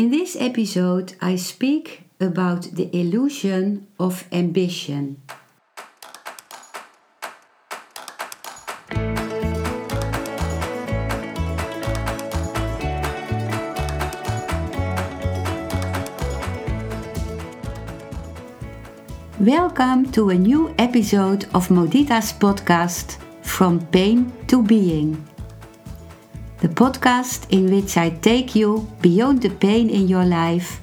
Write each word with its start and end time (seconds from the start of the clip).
In 0.00 0.10
this 0.10 0.34
episode, 0.40 1.12
I 1.20 1.36
speak 1.36 2.04
about 2.18 2.62
the 2.72 2.88
illusion 2.98 3.86
of 3.98 4.24
ambition. 4.32 5.20
Welcome 19.38 20.10
to 20.12 20.30
a 20.30 20.34
new 20.34 20.74
episode 20.78 21.44
of 21.52 21.68
Modita's 21.68 22.32
podcast 22.32 23.18
From 23.42 23.86
Pain 23.88 24.32
to 24.46 24.62
Being. 24.62 25.29
The 26.60 26.68
podcast 26.68 27.48
in 27.48 27.72
which 27.72 27.96
I 27.96 28.10
take 28.10 28.54
you 28.54 28.86
beyond 29.00 29.40
the 29.40 29.48
pain 29.48 29.88
in 29.88 30.08
your 30.08 30.26
life 30.26 30.80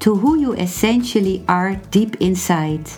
to 0.00 0.16
who 0.16 0.40
you 0.40 0.54
essentially 0.54 1.44
are 1.46 1.76
deep 1.90 2.16
inside. 2.22 2.88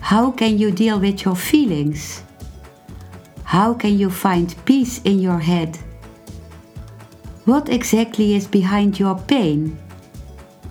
How 0.00 0.30
can 0.30 0.56
you 0.56 0.70
deal 0.70 0.98
with 0.98 1.26
your 1.26 1.36
feelings? 1.36 2.22
How 3.44 3.74
can 3.74 3.98
you 3.98 4.08
find 4.08 4.54
peace 4.64 5.02
in 5.04 5.18
your 5.18 5.40
head? 5.40 5.76
What 7.44 7.68
exactly 7.68 8.34
is 8.34 8.46
behind 8.46 8.98
your 8.98 9.18
pain? 9.28 9.76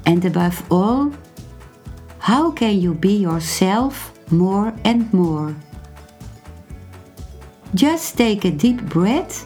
And 0.08 0.26
above 0.26 0.66
all, 0.72 1.14
how 2.18 2.50
can 2.50 2.82
you 2.82 2.96
be 2.96 3.18
yourself 3.18 4.12
more 4.32 4.74
and 4.84 5.14
more? 5.14 5.56
Just 7.76 8.18
take 8.18 8.46
a 8.46 8.52
deep 8.52 8.82
breath 8.82 9.46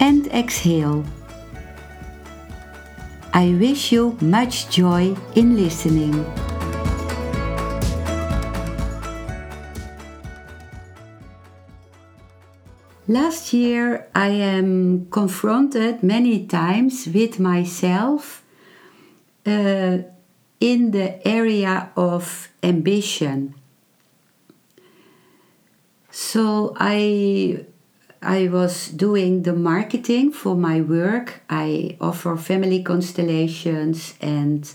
and 0.00 0.26
exhale. 0.28 1.04
I 3.32 3.54
wish 3.58 3.92
you 3.92 4.16
much 4.20 4.70
joy 4.70 5.16
in 5.34 5.56
listening. 5.56 6.24
Last 13.06 13.54
year, 13.54 14.06
I 14.14 14.28
am 14.28 15.06
confronted 15.10 16.02
many 16.02 16.46
times 16.46 17.06
with 17.06 17.40
myself 17.40 18.42
uh, 19.46 19.98
in 20.60 20.90
the 20.90 21.26
area 21.26 21.90
of 21.96 22.48
ambition. 22.62 23.54
So 26.10 26.74
I 26.76 27.64
I 28.22 28.48
was 28.48 28.88
doing 28.88 29.42
the 29.42 29.52
marketing 29.52 30.32
for 30.32 30.56
my 30.56 30.80
work. 30.80 31.40
I 31.48 31.96
offer 32.00 32.36
family 32.36 32.82
constellations 32.82 34.14
and 34.20 34.70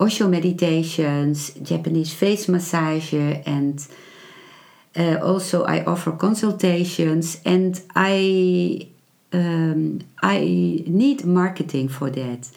Osho 0.00 0.28
meditations, 0.28 1.50
Japanese 1.54 2.12
face 2.12 2.48
massage, 2.48 3.12
and 3.12 3.86
uh, 4.96 5.18
also 5.22 5.64
I 5.64 5.84
offer 5.84 6.12
consultations. 6.12 7.40
And 7.44 7.80
I 7.94 8.88
um, 9.32 10.00
I 10.22 10.38
need 10.86 11.24
marketing 11.24 11.88
for 11.88 12.08
that. 12.10 12.48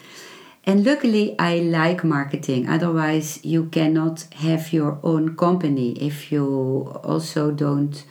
And 0.63 0.85
luckily, 0.85 1.35
I 1.39 1.59
like 1.59 2.03
marketing. 2.03 2.67
Otherwise, 2.67 3.43
you 3.43 3.67
cannot 3.67 4.23
have 4.35 4.73
your 4.73 4.99
own 5.01 5.35
company 5.37 5.93
if 5.93 6.31
you 6.31 6.99
also 7.03 7.51
don't 7.51 8.03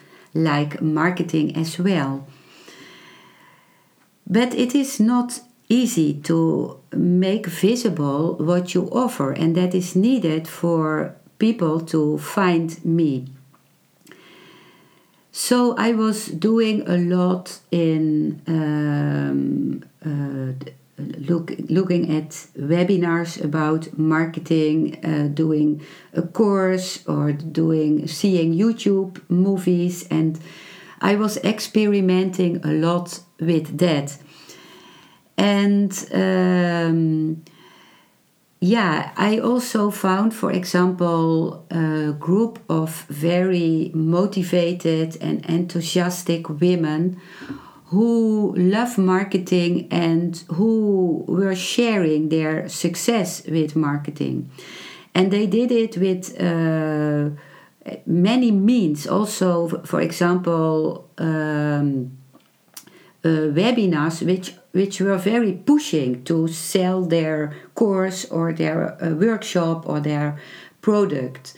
like 0.45 0.81
marketing 0.81 1.56
as 1.56 1.79
well. 1.79 2.27
But 4.27 4.55
it 4.55 4.75
is 4.75 5.01
not 5.01 5.41
easy 5.69 6.15
to 6.25 6.79
make 6.92 7.47
visible 7.47 8.34
what 8.37 8.75
you 8.75 8.89
offer, 8.91 9.33
and 9.33 9.55
that 9.57 9.75
is 9.75 9.97
needed 9.97 10.47
for 10.48 11.14
people 11.39 11.81
to 11.81 12.19
find 12.19 12.84
me. 12.84 13.27
So 15.33 15.77
I 15.77 15.92
was 15.92 16.27
doing 16.27 16.89
a 16.89 16.96
lot 16.96 17.61
in 17.70 18.41
um, 18.46 19.85
uh, 20.05 20.70
look, 20.98 21.52
looking 21.68 22.17
at 22.17 22.30
webinars 22.58 23.42
about 23.42 23.98
marketing, 23.98 25.05
uh, 25.05 25.29
doing 25.29 25.83
a 26.12 26.23
course 26.23 27.07
or 27.07 27.33
doing 27.33 28.07
seeing 28.07 28.55
YouTube 28.55 29.20
movies, 29.29 30.07
and 30.11 30.39
I 31.01 31.17
was 31.17 31.36
experimenting 31.39 32.64
a 32.64 32.73
lot 32.73 33.20
with 33.39 33.79
that. 33.79 34.17
And 35.36 35.92
um, 36.12 37.45
yeah, 38.61 39.13
I 39.17 39.39
also 39.39 39.90
found, 39.90 40.34
for 40.34 40.51
example, 40.51 41.67
a 41.70 42.13
group 42.18 42.58
of 42.70 43.05
very 43.08 43.90
motivated 43.95 45.18
and 45.20 45.45
enthusiastic 45.45 46.48
women 46.48 47.20
who 47.86 48.52
love 48.57 48.98
marketing 48.98 49.86
and 49.91 50.42
who 50.55 51.24
were 51.29 51.55
sharing 51.55 52.29
their 52.30 52.69
success 52.69 53.47
with 53.47 53.77
marketing. 53.77 54.51
And 55.14 55.30
they 55.30 55.47
did 55.47 55.70
it 55.70 55.96
with 55.96 56.39
uh, 56.41 57.30
many 58.05 58.51
means. 58.51 59.07
Also, 59.07 59.69
for 59.85 60.01
example, 60.01 61.08
um, 61.19 62.19
uh, 63.25 63.29
webinars 63.29 64.25
which 64.25 64.55
which 64.73 65.01
were 65.01 65.17
very 65.17 65.52
pushing 65.52 66.23
to 66.25 66.46
sell 66.48 67.02
their 67.02 67.57
course 67.75 68.27
or 68.27 68.52
their 68.52 69.02
uh, 69.02 69.14
workshop 69.14 69.89
or 69.89 70.01
their 70.01 70.39
product. 70.83 71.55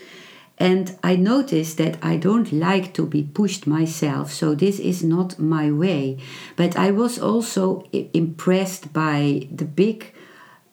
And 0.59 0.99
I 1.05 1.15
noticed 1.15 1.79
that 1.79 1.99
I 2.03 2.17
don't 2.17 2.53
like 2.53 2.93
to 2.95 3.07
be 3.07 3.23
pushed 3.23 3.67
myself, 3.67 4.33
so 4.33 4.55
this 4.55 4.81
is 4.81 5.05
not 5.05 5.39
my 5.39 5.71
way. 5.71 6.19
But 6.57 6.77
I 6.77 6.91
was 6.91 7.19
also 7.19 7.85
impressed 7.93 8.93
by 8.93 9.47
the 9.53 9.65
big 9.65 10.13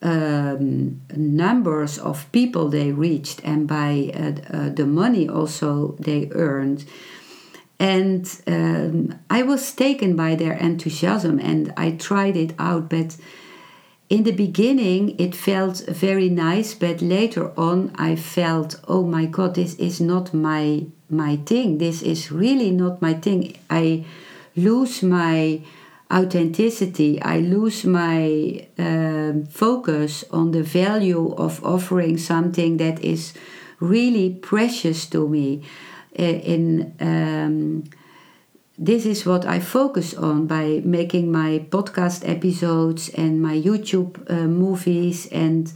um, 0.01 1.01
numbers 1.15 1.97
of 1.97 2.31
people 2.31 2.69
they 2.69 2.91
reached 2.91 3.41
and 3.43 3.67
by 3.67 4.11
uh, 4.13 4.55
uh, 4.55 4.69
the 4.69 4.85
money 4.85 5.27
also 5.29 5.95
they 5.99 6.29
earned. 6.31 6.85
And 7.79 8.25
um, 8.47 9.19
I 9.29 9.43
was 9.43 9.71
taken 9.73 10.15
by 10.15 10.35
their 10.35 10.53
enthusiasm 10.53 11.39
and 11.39 11.73
I 11.75 11.91
tried 11.91 12.37
it 12.37 12.53
out, 12.57 12.89
but 12.89 13.17
in 14.09 14.23
the 14.23 14.31
beginning 14.31 15.15
it 15.19 15.35
felt 15.35 15.79
very 15.87 16.29
nice 16.29 16.73
but 16.73 17.01
later 17.01 17.51
on 17.57 17.91
i 17.95 18.15
felt 18.15 18.79
oh 18.87 19.03
my 19.03 19.25
god 19.25 19.55
this 19.55 19.75
is 19.75 19.99
not 19.99 20.33
my 20.33 20.85
my 21.09 21.37
thing. 21.37 21.77
This 21.77 22.01
is 22.01 22.31
really 22.31 22.71
not 22.71 23.01
my 23.01 23.13
thing. 23.13 23.57
I 23.69 24.05
lose 24.55 25.03
my 25.03 25.61
authenticity. 26.11 27.21
I 27.21 27.39
lose 27.39 27.85
my 27.85 28.67
uh, 28.77 29.33
focus 29.49 30.23
on 30.31 30.51
the 30.51 30.63
value 30.63 31.33
of 31.35 31.63
offering 31.63 32.17
something 32.17 32.77
that 32.77 33.03
is 33.03 33.33
really 33.79 34.31
precious 34.33 35.05
to 35.07 35.27
me. 35.27 35.63
Uh, 36.17 36.23
in 36.23 36.95
um, 37.01 37.83
this 38.77 39.05
is 39.05 39.25
what 39.25 39.45
I 39.45 39.59
focus 39.59 40.13
on 40.13 40.47
by 40.47 40.81
making 40.83 41.31
my 41.31 41.65
podcast 41.69 42.27
episodes 42.27 43.09
and 43.09 43.41
my 43.41 43.55
YouTube 43.57 44.29
uh, 44.29 44.47
movies 44.47 45.27
and 45.27 45.71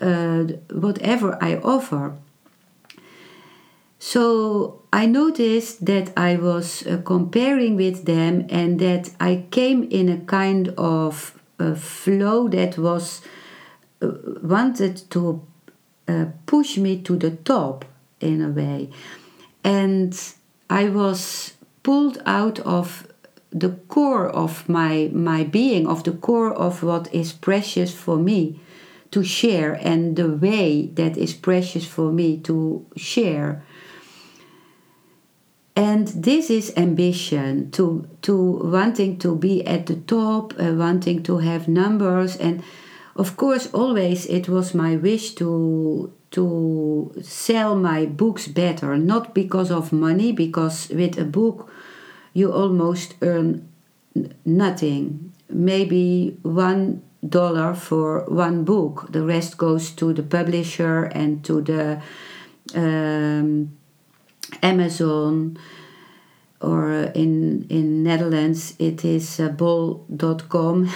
uh, 0.00 0.44
whatever 0.70 1.38
I 1.40 1.56
offer. 1.56 2.16
So 4.00 4.82
I 4.92 5.06
noticed 5.06 5.86
that 5.86 6.12
I 6.16 6.34
was 6.34 6.84
uh, 6.84 7.00
comparing 7.04 7.76
with 7.76 8.04
them 8.04 8.46
and 8.50 8.80
that 8.80 9.10
I 9.20 9.44
came 9.52 9.84
in 9.84 10.08
a 10.08 10.18
kind 10.18 10.74
of 10.76 11.38
a 11.60 11.76
flow 11.76 12.48
that 12.48 12.76
was 12.76 13.22
uh, 14.02 14.10
wanted 14.42 15.08
to 15.10 15.46
uh, 16.08 16.24
push 16.46 16.76
me 16.78 17.00
to 17.02 17.16
the 17.16 17.30
top 17.30 17.84
in 18.20 18.42
a 18.42 18.48
way. 18.48 18.90
And 19.62 20.18
I 20.68 20.88
was 20.88 21.52
pulled 21.82 22.22
out 22.26 22.58
of 22.60 23.06
the 23.50 23.70
core 23.88 24.28
of 24.28 24.68
my 24.68 25.10
my 25.12 25.44
being 25.44 25.86
of 25.86 26.04
the 26.04 26.12
core 26.12 26.52
of 26.52 26.82
what 26.82 27.12
is 27.12 27.32
precious 27.32 27.94
for 27.94 28.16
me 28.16 28.58
to 29.10 29.22
share 29.22 29.74
and 29.74 30.16
the 30.16 30.28
way 30.28 30.86
that 30.94 31.16
is 31.16 31.34
precious 31.34 31.84
for 31.84 32.10
me 32.10 32.38
to 32.38 32.84
share. 32.96 33.62
And 35.76 36.08
this 36.08 36.50
is 36.50 36.72
ambition 36.76 37.70
to 37.72 38.06
to 38.22 38.36
wanting 38.64 39.18
to 39.18 39.36
be 39.36 39.66
at 39.66 39.86
the 39.86 39.96
top 39.96 40.54
uh, 40.58 40.72
wanting 40.72 41.22
to 41.24 41.38
have 41.38 41.68
numbers. 41.68 42.36
And 42.36 42.62
of 43.16 43.36
course 43.36 43.68
always 43.72 44.26
it 44.26 44.48
was 44.48 44.74
my 44.74 44.96
wish 44.96 45.34
to 45.36 46.12
to 46.32 47.12
sell 47.22 47.76
my 47.76 48.04
books 48.06 48.48
better 48.48 48.96
not 48.98 49.34
because 49.34 49.70
of 49.70 49.92
money 49.92 50.32
because 50.32 50.88
with 50.88 51.18
a 51.18 51.24
book 51.24 51.72
you 52.34 52.50
almost 52.52 53.14
earn 53.22 53.68
nothing 54.44 55.32
maybe 55.48 56.36
one 56.42 57.02
dollar 57.26 57.74
for 57.74 58.24
one 58.26 58.64
book. 58.64 59.06
The 59.10 59.22
rest 59.22 59.56
goes 59.56 59.90
to 59.92 60.12
the 60.12 60.22
publisher 60.22 61.04
and 61.04 61.44
to 61.44 61.60
the 61.60 62.02
um, 62.74 63.76
Amazon 64.62 65.58
or 66.60 66.92
in 67.14 67.66
in 67.68 68.02
Netherlands 68.02 68.74
it 68.78 69.04
is 69.04 69.40
uh, 69.40 69.48
bol.com. 69.48 70.90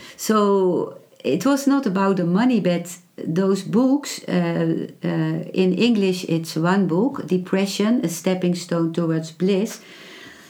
so 0.16 0.98
it 1.24 1.44
was 1.46 1.66
not 1.66 1.86
about 1.86 2.16
the 2.16 2.24
money, 2.24 2.60
but 2.60 2.96
those 3.16 3.62
books 3.62 4.22
uh, 4.24 4.88
uh, 5.04 5.08
in 5.52 5.72
English 5.74 6.24
it's 6.24 6.56
one 6.56 6.86
book, 6.86 7.26
Depression: 7.26 8.04
A 8.04 8.08
Stepping 8.08 8.54
Stone 8.54 8.92
Towards 8.92 9.30
Bliss. 9.30 9.80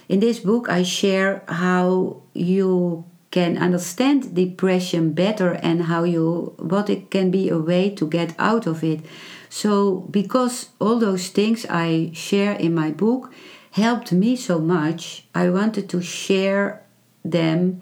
In 0.08 0.20
this 0.20 0.40
book, 0.40 0.68
I 0.68 0.82
share 0.82 1.42
how 1.48 2.22
you 2.34 3.04
can 3.30 3.56
understand 3.56 4.34
depression 4.34 5.12
better 5.12 5.52
and 5.62 5.84
how 5.84 6.04
you 6.04 6.54
what 6.58 6.90
it 6.90 7.10
can 7.10 7.30
be 7.30 7.48
a 7.48 7.58
way 7.58 7.88
to 7.90 8.06
get 8.06 8.34
out 8.38 8.66
of 8.66 8.84
it. 8.84 9.00
So 9.48 10.00
because 10.10 10.68
all 10.78 10.98
those 10.98 11.28
things 11.28 11.66
I 11.68 12.10
share 12.14 12.52
in 12.52 12.74
my 12.74 12.90
book 12.90 13.32
helped 13.72 14.12
me 14.12 14.36
so 14.36 14.58
much, 14.58 15.24
I 15.34 15.48
wanted 15.48 15.88
to 15.90 16.02
share 16.02 16.82
them 17.24 17.80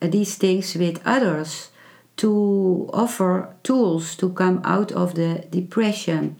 these 0.00 0.36
things 0.36 0.74
with 0.74 1.00
others 1.04 1.70
to 2.16 2.88
offer 2.92 3.54
tools 3.62 4.16
to 4.16 4.30
come 4.30 4.60
out 4.64 4.92
of 4.92 5.14
the 5.14 5.44
depression. 5.50 6.36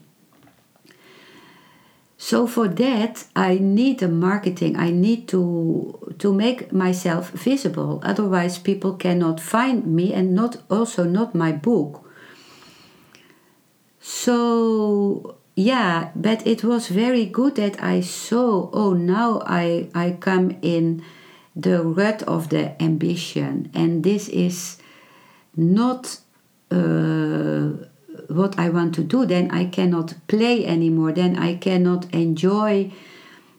So 2.17 2.47
for 2.47 2.67
that, 2.67 3.25
I 3.35 3.59
need 3.59 4.01
a 4.01 4.07
marketing. 4.07 4.77
I 4.77 4.89
need 4.89 5.27
to 5.27 6.15
to 6.17 6.33
make 6.33 6.71
myself 6.71 7.29
visible. 7.31 7.99
Otherwise, 8.03 8.57
people 8.57 8.93
cannot 8.93 9.39
find 9.39 9.85
me, 9.85 10.13
and 10.13 10.33
not 10.33 10.57
also 10.69 11.03
not 11.03 11.35
my 11.35 11.51
book. 11.51 12.09
So 13.99 15.37
yeah, 15.55 16.11
but 16.15 16.45
it 16.47 16.63
was 16.63 16.87
very 16.87 17.25
good 17.25 17.55
that 17.55 17.83
I 17.83 18.01
saw. 18.01 18.69
Oh, 18.71 18.93
now 18.93 19.41
I 19.45 19.89
I 19.93 20.17
come 20.19 20.57
in 20.61 21.03
the 21.55 21.83
rut 21.83 22.23
of 22.23 22.49
the 22.49 22.81
ambition, 22.81 23.69
and 23.73 24.03
this 24.03 24.29
is 24.29 24.77
not. 25.55 26.19
Uh, 26.71 27.85
what 28.29 28.57
I 28.57 28.69
want 28.69 28.95
to 28.95 29.03
do, 29.03 29.25
then 29.25 29.51
I 29.51 29.65
cannot 29.65 30.15
play 30.27 30.65
anymore. 30.65 31.11
Then 31.11 31.37
I 31.37 31.55
cannot 31.55 32.11
enjoy 32.13 32.91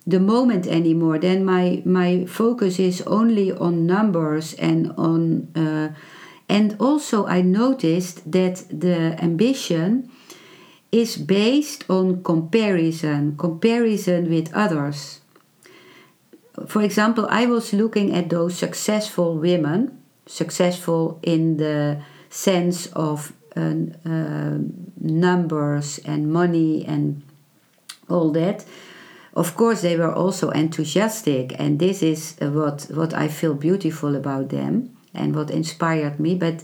the 0.06 0.20
moment 0.20 0.66
anymore. 0.66 1.18
Then 1.18 1.44
my 1.44 1.82
my 1.84 2.24
focus 2.26 2.78
is 2.78 3.02
only 3.02 3.52
on 3.52 3.86
numbers 3.86 4.54
and 4.54 4.92
on. 4.96 5.48
Uh, 5.54 5.94
and 6.48 6.76
also, 6.78 7.26
I 7.26 7.42
noticed 7.42 8.30
that 8.30 8.64
the 8.70 9.20
ambition 9.20 10.10
is 10.92 11.16
based 11.16 11.84
on 11.90 12.22
comparison, 12.22 13.36
comparison 13.36 14.30
with 14.30 14.54
others. 14.54 15.20
For 16.68 16.82
example, 16.82 17.26
I 17.28 17.46
was 17.46 17.72
looking 17.72 18.14
at 18.14 18.30
those 18.30 18.56
successful 18.56 19.36
women, 19.36 19.98
successful 20.26 21.18
in 21.22 21.56
the 21.56 22.02
sense 22.30 22.86
of 22.88 23.32
uh, 23.56 23.72
numbers 25.00 25.98
and 26.04 26.30
money 26.30 26.84
and 26.86 27.22
all 28.08 28.30
that. 28.32 28.64
Of 29.34 29.54
course, 29.54 29.82
they 29.82 29.96
were 29.96 30.12
also 30.12 30.50
enthusiastic, 30.50 31.54
and 31.58 31.78
this 31.78 32.02
is 32.02 32.36
what, 32.40 32.86
what 32.94 33.12
I 33.14 33.28
feel 33.28 33.54
beautiful 33.54 34.16
about 34.16 34.48
them 34.48 34.96
and 35.14 35.34
what 35.34 35.50
inspired 35.50 36.18
me. 36.18 36.34
But 36.34 36.62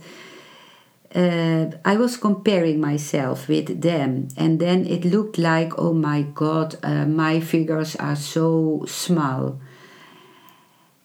uh, 1.15 1.67
I 1.85 1.97
was 1.97 2.17
comparing 2.17 2.81
myself 2.81 3.49
with 3.49 3.83
them, 3.83 4.29
and 4.39 4.59
then 4.59 4.87
it 4.87 5.05
looked 5.05 5.37
like, 5.37 5.79
oh 5.79 5.93
my 5.93 6.23
god, 6.23 6.77
uh, 6.83 7.05
my 7.05 7.41
figures 7.41 7.95
are 7.97 8.17
so 8.17 8.85
small. 8.87 9.61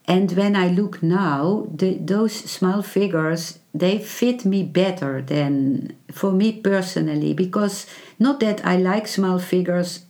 And 0.07 0.31
when 0.31 0.56
I 0.56 0.69
look 0.69 1.04
now, 1.04 1.68
the, 1.69 1.95
those 1.95 2.33
small 2.33 2.81
figures 2.81 3.59
they 3.74 4.00
fit 4.00 4.45
me 4.45 4.63
better 4.63 5.21
than 5.21 5.95
for 6.12 6.31
me 6.31 6.51
personally 6.51 7.33
because 7.33 7.86
not 8.18 8.39
that 8.39 8.65
I 8.65 8.77
like 8.77 9.07
small 9.07 9.38
figures 9.38 10.06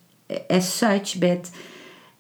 as 0.50 0.72
such, 0.72 1.20
but 1.20 1.50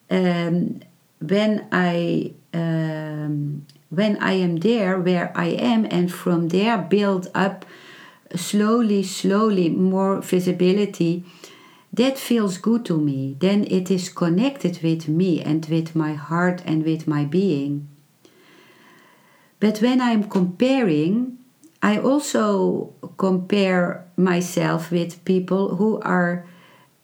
um, 0.09 0.81
when 1.19 1.67
I 1.71 2.33
um, 2.53 3.65
when 3.89 4.17
I 4.17 4.33
am 4.33 4.57
there 4.57 4.99
where 4.99 5.31
I 5.35 5.47
am 5.47 5.87
and 5.89 6.11
from 6.11 6.49
there 6.49 6.77
build 6.77 7.29
up 7.33 7.65
slowly, 8.35 9.03
slowly 9.03 9.69
more 9.69 10.21
visibility, 10.21 11.23
that 11.97 12.17
feels 12.17 12.57
good 12.57 12.85
to 12.85 12.97
me. 12.97 13.35
Then 13.39 13.65
it 13.65 13.91
is 13.91 14.09
connected 14.09 14.81
with 14.83 15.07
me 15.07 15.41
and 15.41 15.65
with 15.65 15.95
my 15.95 16.13
heart 16.13 16.61
and 16.65 16.85
with 16.85 17.07
my 17.07 17.25
being. 17.25 17.87
But 19.59 19.79
when 19.79 19.99
I'm 19.99 20.29
comparing, 20.29 21.39
I 21.81 21.97
also 21.97 22.93
compare 23.17 24.05
myself 24.15 24.91
with 24.91 25.23
people 25.25 25.77
who 25.77 25.99
are 26.01 26.45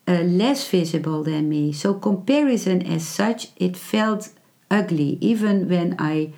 uh, 0.07 0.21
less 0.21 0.67
visible 0.67 1.23
than 1.23 1.49
me. 1.49 1.73
So 1.73 1.95
comparison 1.95 2.85
as 2.85 3.07
such, 3.07 3.49
it 3.57 3.75
felt 3.75 4.29
ugly, 4.69 5.17
even 5.21 5.67
when 5.69 5.95
I 5.97 6.33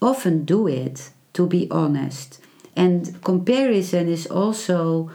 often 0.00 0.44
do 0.44 0.66
it, 0.66 1.10
to 1.34 1.46
be 1.46 1.68
honest. 1.70 2.40
And 2.74 3.22
comparison 3.22 4.08
is 4.08 4.26
also 4.26 5.10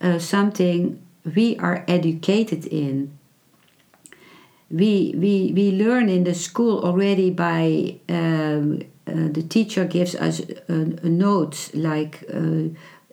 uh, 0.00 0.18
something 0.18 1.02
we 1.24 1.56
are 1.58 1.84
educated 1.88 2.66
in. 2.66 3.16
We, 4.70 5.14
we, 5.16 5.52
we 5.54 5.70
learn 5.72 6.08
in 6.08 6.24
the 6.24 6.34
school 6.34 6.82
already 6.82 7.30
by 7.30 7.98
um, 8.08 8.80
uh, 9.06 9.28
the 9.30 9.42
teacher 9.42 9.84
gives 9.84 10.14
us 10.14 10.40
a, 10.68 10.72
a 10.72 11.08
note 11.08 11.70
like 11.74 12.24
uh, 12.32 12.68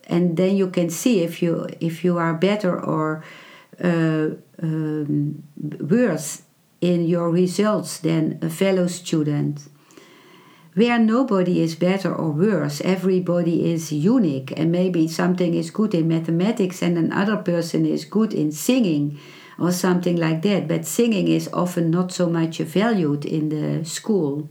and 0.09 0.37
then 0.37 0.55
you 0.55 0.69
can 0.69 0.89
see 0.89 1.21
if 1.21 1.41
you 1.41 1.67
if 1.79 2.03
you 2.03 2.17
are 2.17 2.33
better 2.33 2.79
or 2.79 3.23
uh, 3.83 4.29
um, 4.61 5.43
worse 5.57 6.43
in 6.81 7.07
your 7.07 7.29
results 7.29 7.99
than 7.99 8.39
a 8.41 8.49
fellow 8.49 8.87
student 8.87 9.67
where 10.75 10.99
nobody 10.99 11.61
is 11.61 11.75
better 11.75 12.13
or 12.13 12.31
worse 12.31 12.81
everybody 12.81 13.71
is 13.71 13.91
unique. 13.91 14.53
And 14.57 14.71
maybe 14.71 15.07
something 15.07 15.53
is 15.53 15.71
good 15.71 15.93
in 15.93 16.07
mathematics 16.07 16.81
and 16.81 16.97
another 16.97 17.37
person 17.37 17.85
is 17.85 18.05
good 18.05 18.33
in 18.33 18.51
singing 18.51 19.19
or 19.57 19.71
something 19.71 20.15
like 20.15 20.41
that. 20.43 20.67
But 20.67 20.85
singing 20.85 21.27
is 21.27 21.49
often 21.51 21.91
not 21.91 22.11
so 22.11 22.29
much 22.29 22.59
valued 22.59 23.25
in 23.25 23.49
the 23.49 23.85
school. 23.85 24.49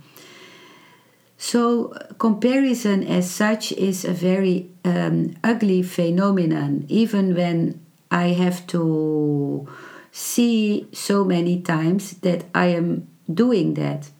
So, 1.41 1.95
comparison 2.19 3.05
as 3.05 3.31
such 3.31 3.71
is 3.73 4.05
a 4.05 4.13
very 4.13 4.71
um, 4.85 5.37
ugly 5.45 5.85
phenomenon, 5.85 6.85
even 6.89 7.37
when 7.37 7.81
I 8.11 8.29
have 8.29 8.67
to 8.69 9.69
see 10.11 10.89
so 10.93 11.25
many 11.25 11.61
times 11.61 12.15
that 12.19 12.45
I 12.55 12.67
am 12.67 13.07
doing 13.33 13.75
that. 13.75 14.11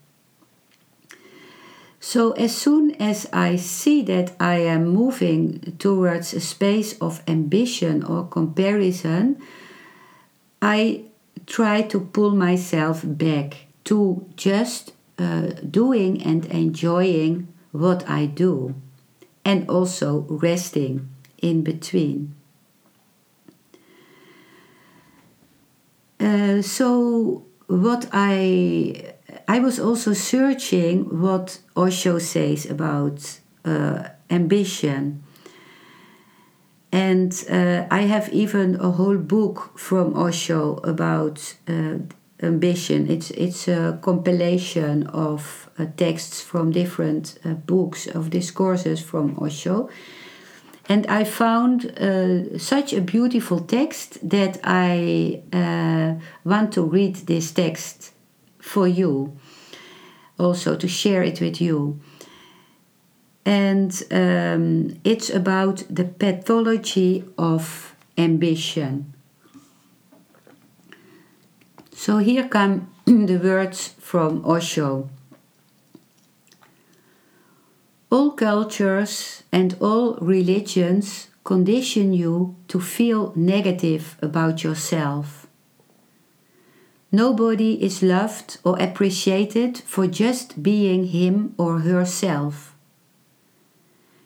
So, 2.11 2.33
as 2.33 2.57
soon 2.57 2.93
as 2.93 3.29
I 3.35 3.57
see 3.57 4.00
that 4.05 4.33
I 4.41 4.61
am 4.61 4.88
moving 4.88 5.77
towards 5.79 6.33
a 6.33 6.41
space 6.41 6.97
of 7.00 7.23
ambition 7.29 8.03
or 8.03 8.25
comparison, 8.25 9.37
I 10.62 11.05
try 11.45 11.83
to 11.83 12.00
pull 12.00 12.31
myself 12.31 13.03
back 13.05 13.67
to 13.85 14.25
just 14.37 14.95
uh, 15.19 15.49
doing 15.71 16.23
and 16.23 16.47
enjoying 16.47 17.49
what 17.73 18.09
I 18.09 18.25
do, 18.25 18.75
and 19.45 19.69
also 19.69 20.25
resting 20.31 21.11
in 21.43 21.62
between. 21.62 22.35
Uh, 26.19 26.62
so 26.62 27.45
what 27.67 28.09
I 28.15 29.12
I 29.50 29.61
was 29.61 29.81
also 29.81 30.12
searching 30.12 31.23
what 31.23 31.61
Osho 31.75 32.19
says 32.19 32.67
about 32.67 33.40
uh, 33.64 34.11
ambition, 34.28 35.23
and 36.93 37.33
uh, 37.50 37.87
I 37.90 38.02
have 38.02 38.28
even 38.31 38.75
a 38.78 38.90
whole 38.90 39.17
book 39.17 39.78
from 39.78 40.14
Osho 40.14 40.76
about 40.85 41.55
uh, 41.67 41.95
ambition. 42.43 43.11
It's 43.11 43.31
it's 43.31 43.69
a 43.69 43.99
compilation 44.02 45.07
of 45.07 45.71
uh, 45.78 45.87
texts 45.97 46.43
from 46.43 46.71
different 46.71 47.38
uh, 47.43 47.55
books 47.55 48.07
of 48.07 48.28
discourses 48.28 49.00
from 49.00 49.35
Osho, 49.40 49.88
and 50.90 51.07
I 51.07 51.25
found 51.25 51.87
uh, 51.99 52.59
such 52.59 52.93
a 52.93 53.00
beautiful 53.00 53.61
text 53.61 54.28
that 54.28 54.61
I 54.62 55.40
want 56.45 56.73
to 56.75 56.83
read 56.83 57.17
this 57.26 57.50
text 57.50 58.12
for 58.68 58.87
you, 58.87 59.37
also 60.38 60.76
to 60.76 60.88
share 60.88 61.22
it 61.22 61.40
with 61.40 61.60
you. 61.60 61.98
and 63.48 64.02
um, 64.10 65.00
it's 65.04 65.30
about 65.30 65.82
the 65.88 66.04
pathology 66.04 67.25
of 67.38 67.94
ambition. 68.18 69.14
So 71.92 72.18
here 72.18 72.46
come 72.46 72.92
the 73.06 73.38
words 73.42 73.94
from 73.98 74.44
Osho. 74.44 75.08
All 78.10 78.32
cultures 78.32 79.42
and 79.50 79.75
all 79.80 80.18
religions 80.20 81.28
condition 81.42 82.12
you 82.12 82.54
to 82.68 82.78
feel 82.78 83.32
negative 83.34 84.18
about 84.20 84.62
yourself. 84.62 85.48
Nobody 87.11 87.83
is 87.83 88.03
loved 88.03 88.59
or 88.65 88.79
appreciated 88.79 89.79
for 89.79 90.07
just 90.07 90.62
being 90.62 91.07
him 91.07 91.55
or 91.57 91.81
herself. 91.81 92.75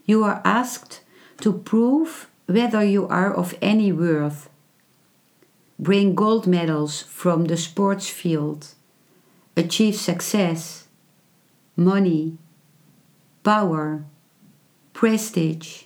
You 0.05 0.25
are 0.25 0.43
asked 0.45 1.01
to 1.43 1.53
prove 1.53 2.29
whether 2.47 2.85
you 2.85 3.07
are 3.07 3.33
of 3.33 3.55
any 3.63 3.93
worth. 3.93 4.51
Bring 5.79 6.15
gold 6.15 6.47
medals 6.47 7.03
from 7.03 7.45
the 7.45 7.57
sports 7.57 8.09
field. 8.09 8.75
Achieve 9.57 9.97
success, 9.97 10.89
money, 11.77 12.37
power, 13.45 14.05
prestige, 14.93 15.85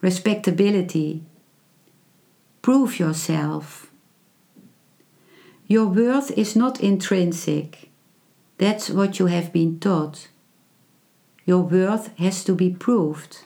respectability. 0.00 1.22
Prove 2.62 2.98
yourself. 2.98 3.89
Your 5.70 5.86
worth 5.86 6.36
is 6.36 6.56
not 6.56 6.80
intrinsic. 6.80 7.90
That's 8.58 8.90
what 8.90 9.20
you 9.20 9.26
have 9.26 9.52
been 9.52 9.78
taught. 9.78 10.26
Your 11.46 11.60
worth 11.60 12.10
has 12.18 12.42
to 12.46 12.56
be 12.56 12.70
proved. 12.70 13.42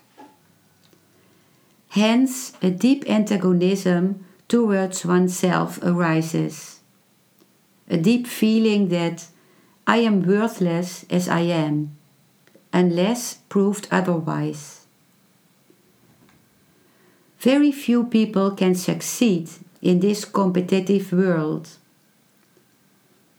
Hence, 1.91 2.55
a 2.63 2.71
deep 2.71 3.05
antagonism 3.11 4.25
towards 4.49 5.05
oneself 5.05 5.79
arises. 5.83 6.81
A 7.91 7.99
deep 7.99 8.27
feeling 8.27 8.89
that 8.89 9.27
I 9.87 9.99
am 9.99 10.23
worthless 10.23 11.05
as 11.11 11.29
I 11.29 11.41
am, 11.41 11.95
unless 12.73 13.35
proved 13.51 13.87
otherwise. 13.91 14.87
Very 17.39 17.71
few 17.71 18.03
people 18.05 18.53
can 18.53 18.75
succeed 18.75 19.51
in 19.83 20.01
this 20.01 20.25
competitive 20.25 21.13
world. 21.13 21.69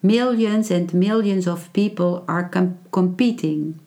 Millions 0.05 0.69
and 0.69 0.93
millions 0.93 1.47
of 1.47 1.73
people 1.73 2.23
are 2.27 2.47
com- 2.47 2.77
competing. 2.91 3.79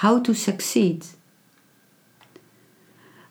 How 0.00 0.18
to 0.20 0.32
succeed? 0.32 1.04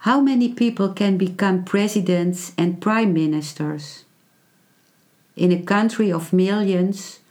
How 0.05 0.21
many 0.21 0.53
people 0.53 0.93
can 0.93 1.17
become 1.17 1.63
presidents 1.65 2.53
and 2.59 2.79
prime 2.79 3.11
ministers? 3.11 4.05
In 5.35 5.51
a 5.51 5.63
country 5.63 6.11
of 6.11 6.31
millions, 6.31 7.21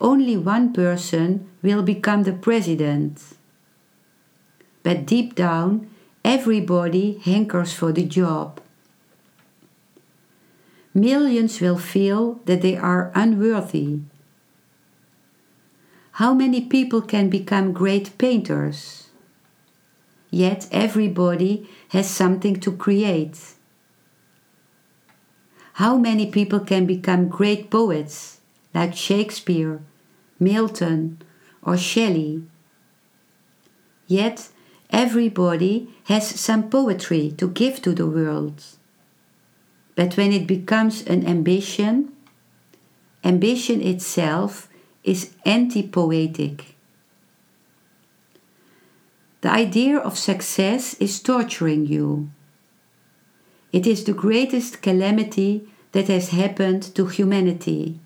only 0.00 0.36
one 0.36 0.72
person 0.72 1.50
will 1.60 1.82
become 1.82 2.22
the 2.22 2.32
president. 2.32 3.20
But 4.84 5.04
deep 5.04 5.34
down, 5.34 5.90
everybody 6.24 7.18
hankers 7.24 7.72
for 7.72 7.90
the 7.90 8.04
job. 8.04 8.60
Millions 10.94 11.60
will 11.60 11.78
feel 11.78 12.40
that 12.44 12.62
they 12.62 12.76
are 12.76 13.10
unworthy. 13.14 14.00
How 16.12 16.32
many 16.32 16.60
people 16.60 17.02
can 17.02 17.28
become 17.28 17.72
great 17.72 18.16
painters? 18.16 19.04
yet 20.34 20.66
everybody 20.72 21.68
has 21.90 22.10
something 22.10 22.58
to 22.58 22.72
create. 22.72 23.38
How 25.74 25.96
many 25.96 26.26
people 26.30 26.58
can 26.58 26.86
become 26.86 27.28
great 27.28 27.70
poets 27.70 28.40
like 28.74 28.96
Shakespeare, 28.96 29.80
Milton, 30.40 31.22
or 31.62 31.76
Shelley? 31.76 32.42
Yet 34.08 34.48
everybody 34.90 35.88
has 36.06 36.28
some 36.28 36.68
poetry 36.68 37.32
to 37.38 37.48
give 37.48 37.80
to 37.82 37.92
the 37.92 38.06
world. 38.06 38.60
But 39.94 40.16
when 40.16 40.32
it 40.32 40.46
becomes 40.46 41.02
an 41.02 41.26
ambition, 41.26 42.12
ambition 43.22 43.80
itself 43.80 44.68
is 45.02 45.34
anti 45.44 45.86
poetic. 45.86 46.74
The 49.42 49.50
idea 49.50 49.98
of 49.98 50.18
success 50.18 50.94
is 50.94 51.20
torturing 51.20 51.86
you. 51.86 52.30
It 53.72 53.86
is 53.86 54.04
the 54.04 54.14
greatest 54.14 54.80
calamity 54.80 55.68
that 55.92 56.08
has 56.08 56.30
happened 56.30 56.94
to 56.94 57.06
humanity. 57.06 58.00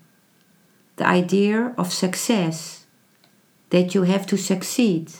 The 0.97 1.07
idea 1.07 1.73
of 1.77 1.93
success, 1.93 2.85
that 3.69 3.95
you 3.95 4.03
have 4.03 4.25
to 4.27 4.37
succeed. 4.37 5.11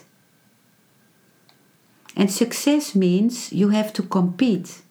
And 2.16 2.32
success 2.32 2.96
means 2.96 3.54
you 3.54 3.70
have 3.70 3.94
to 3.94 4.04
compete, 4.04 4.82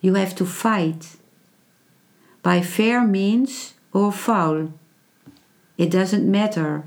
you 0.00 0.14
have 0.14 0.34
to 0.36 0.46
fight. 0.46 1.16
By 2.42 2.62
fair 2.62 3.04
means 3.04 3.74
or 3.92 4.12
foul. 4.12 4.72
It 5.76 5.90
doesn't 5.90 6.30
matter 6.30 6.84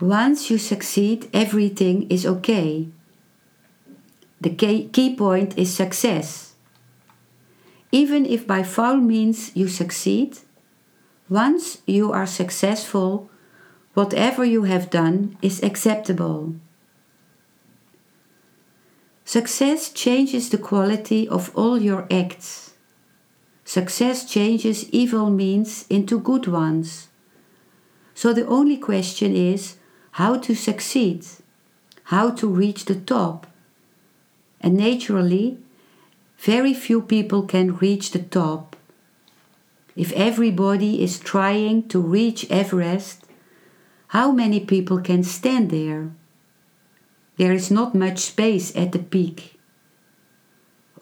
once 0.00 0.50
you 0.50 0.58
succeed, 0.58 1.28
everything 1.32 2.06
is 2.10 2.26
okay. 2.26 2.88
The 4.40 4.50
key 4.50 5.16
point 5.16 5.56
is 5.56 5.72
success. 5.72 6.54
Even 7.90 8.26
if 8.26 8.46
by 8.46 8.62
foul 8.62 8.96
means 8.96 9.56
you 9.56 9.68
succeed, 9.68 10.38
once 11.30 11.78
you 11.86 12.12
are 12.12 12.26
successful, 12.26 13.30
whatever 13.94 14.44
you 14.44 14.64
have 14.64 14.90
done 14.90 15.38
is 15.40 15.62
acceptable. 15.62 16.54
Success 19.26 19.90
changes 19.90 20.50
the 20.50 20.56
quality 20.56 21.28
of 21.28 21.50
all 21.56 21.82
your 21.82 22.06
acts. 22.12 22.74
Success 23.64 24.24
changes 24.24 24.88
evil 24.90 25.30
means 25.30 25.84
into 25.90 26.20
good 26.20 26.46
ones. 26.46 27.08
So 28.14 28.32
the 28.32 28.46
only 28.46 28.76
question 28.76 29.34
is 29.34 29.78
how 30.12 30.38
to 30.38 30.54
succeed, 30.54 31.26
how 32.04 32.30
to 32.38 32.46
reach 32.46 32.84
the 32.84 32.94
top. 32.94 33.48
And 34.60 34.76
naturally, 34.76 35.58
very 36.38 36.72
few 36.72 37.02
people 37.02 37.42
can 37.42 37.78
reach 37.78 38.12
the 38.12 38.22
top. 38.22 38.76
If 39.96 40.12
everybody 40.12 41.02
is 41.02 41.18
trying 41.18 41.88
to 41.88 41.98
reach 42.00 42.48
Everest, 42.48 43.24
how 44.14 44.30
many 44.30 44.60
people 44.60 45.00
can 45.00 45.24
stand 45.24 45.70
there? 45.70 46.12
There 47.36 47.52
is 47.52 47.70
not 47.70 47.94
much 47.94 48.18
space 48.18 48.74
at 48.74 48.92
the 48.92 48.98
peak. 48.98 49.58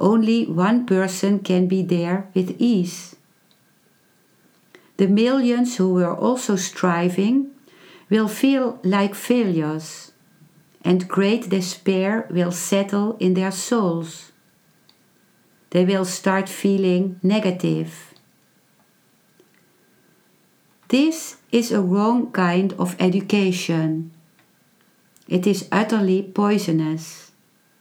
Only 0.00 0.47
one 0.47 0.87
person 0.87 1.38
can 1.38 1.67
be 1.69 1.83
there 1.83 2.29
with 2.35 2.57
ease. 2.59 3.14
The 4.97 5.07
millions 5.07 5.76
who 5.76 5.95
were 5.95 6.14
also 6.14 6.57
striving 6.57 7.50
will 8.11 8.29
feel 8.29 8.79
like 8.83 9.14
failures, 9.14 10.12
and 10.85 11.09
great 11.09 11.49
despair 11.49 12.26
will 12.31 12.53
settle 12.53 13.17
in 13.19 13.35
their 13.35 13.50
souls. 13.50 14.33
They 15.71 15.85
will 15.85 16.05
start 16.05 16.49
feeling 16.49 17.19
negative. 17.23 18.14
This 20.88 21.37
is 21.50 21.73
a 21.73 21.81
wrong 21.83 22.31
kind 22.31 22.73
of 22.75 22.95
education. 23.00 24.13
It 25.28 25.47
is 25.47 25.69
utterly 25.73 26.23
poisonous, 26.23 27.33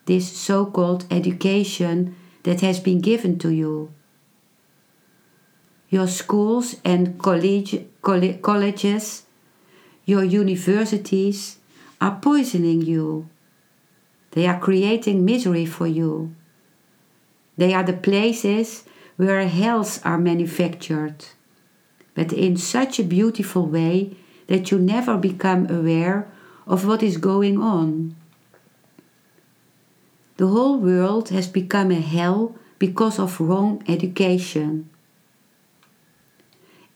this 0.06 0.32
so 0.32 0.66
called 0.66 1.06
education 1.12 2.16
that 2.44 2.62
has 2.62 2.80
been 2.80 3.02
given 3.02 3.38
to 3.40 3.50
you. 3.50 3.94
Your 5.90 6.08
schools 6.08 6.78
and 6.84 7.20
college, 7.20 7.86
colleges 8.02 9.24
your 10.06 10.24
universities 10.24 11.58
are 12.02 12.20
poisoning 12.22 12.82
you. 12.82 13.30
They 14.32 14.48
are 14.48 14.60
creating 14.60 15.24
misery 15.24 15.66
for 15.66 15.88
you. 15.88 16.36
They 17.56 17.74
are 17.74 17.84
the 17.84 17.94
places 17.94 18.84
where 19.16 19.48
hells 19.48 20.02
are 20.04 20.18
manufactured, 20.18 21.26
but 22.16 22.34
in 22.34 22.58
such 22.58 23.00
a 23.00 23.04
beautiful 23.04 23.68
way 23.68 24.18
that 24.48 24.72
you 24.72 24.80
never 24.80 25.18
become 25.18 25.70
aware 25.70 26.28
of 26.68 26.86
what 26.86 27.04
is 27.04 27.18
going 27.18 27.62
on. 27.62 28.16
The 30.38 30.48
whole 30.48 30.78
world 30.78 31.30
has 31.30 31.48
become 31.48 31.92
a 31.92 32.02
hell 32.02 32.56
because 32.80 33.20
of 33.20 33.40
wrong 33.40 33.84
education. 33.88 34.90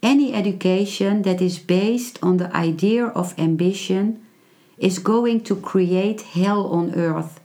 Any 0.01 0.33
education 0.33 1.23
that 1.23 1.41
is 1.41 1.59
based 1.59 2.19
on 2.21 2.37
the 2.37 2.55
idea 2.55 3.07
of 3.07 3.37
ambition 3.39 4.25
is 4.77 4.99
going 4.99 5.41
to 5.41 5.55
create 5.55 6.21
hell 6.21 6.67
on 6.67 6.93
earth, 6.93 7.39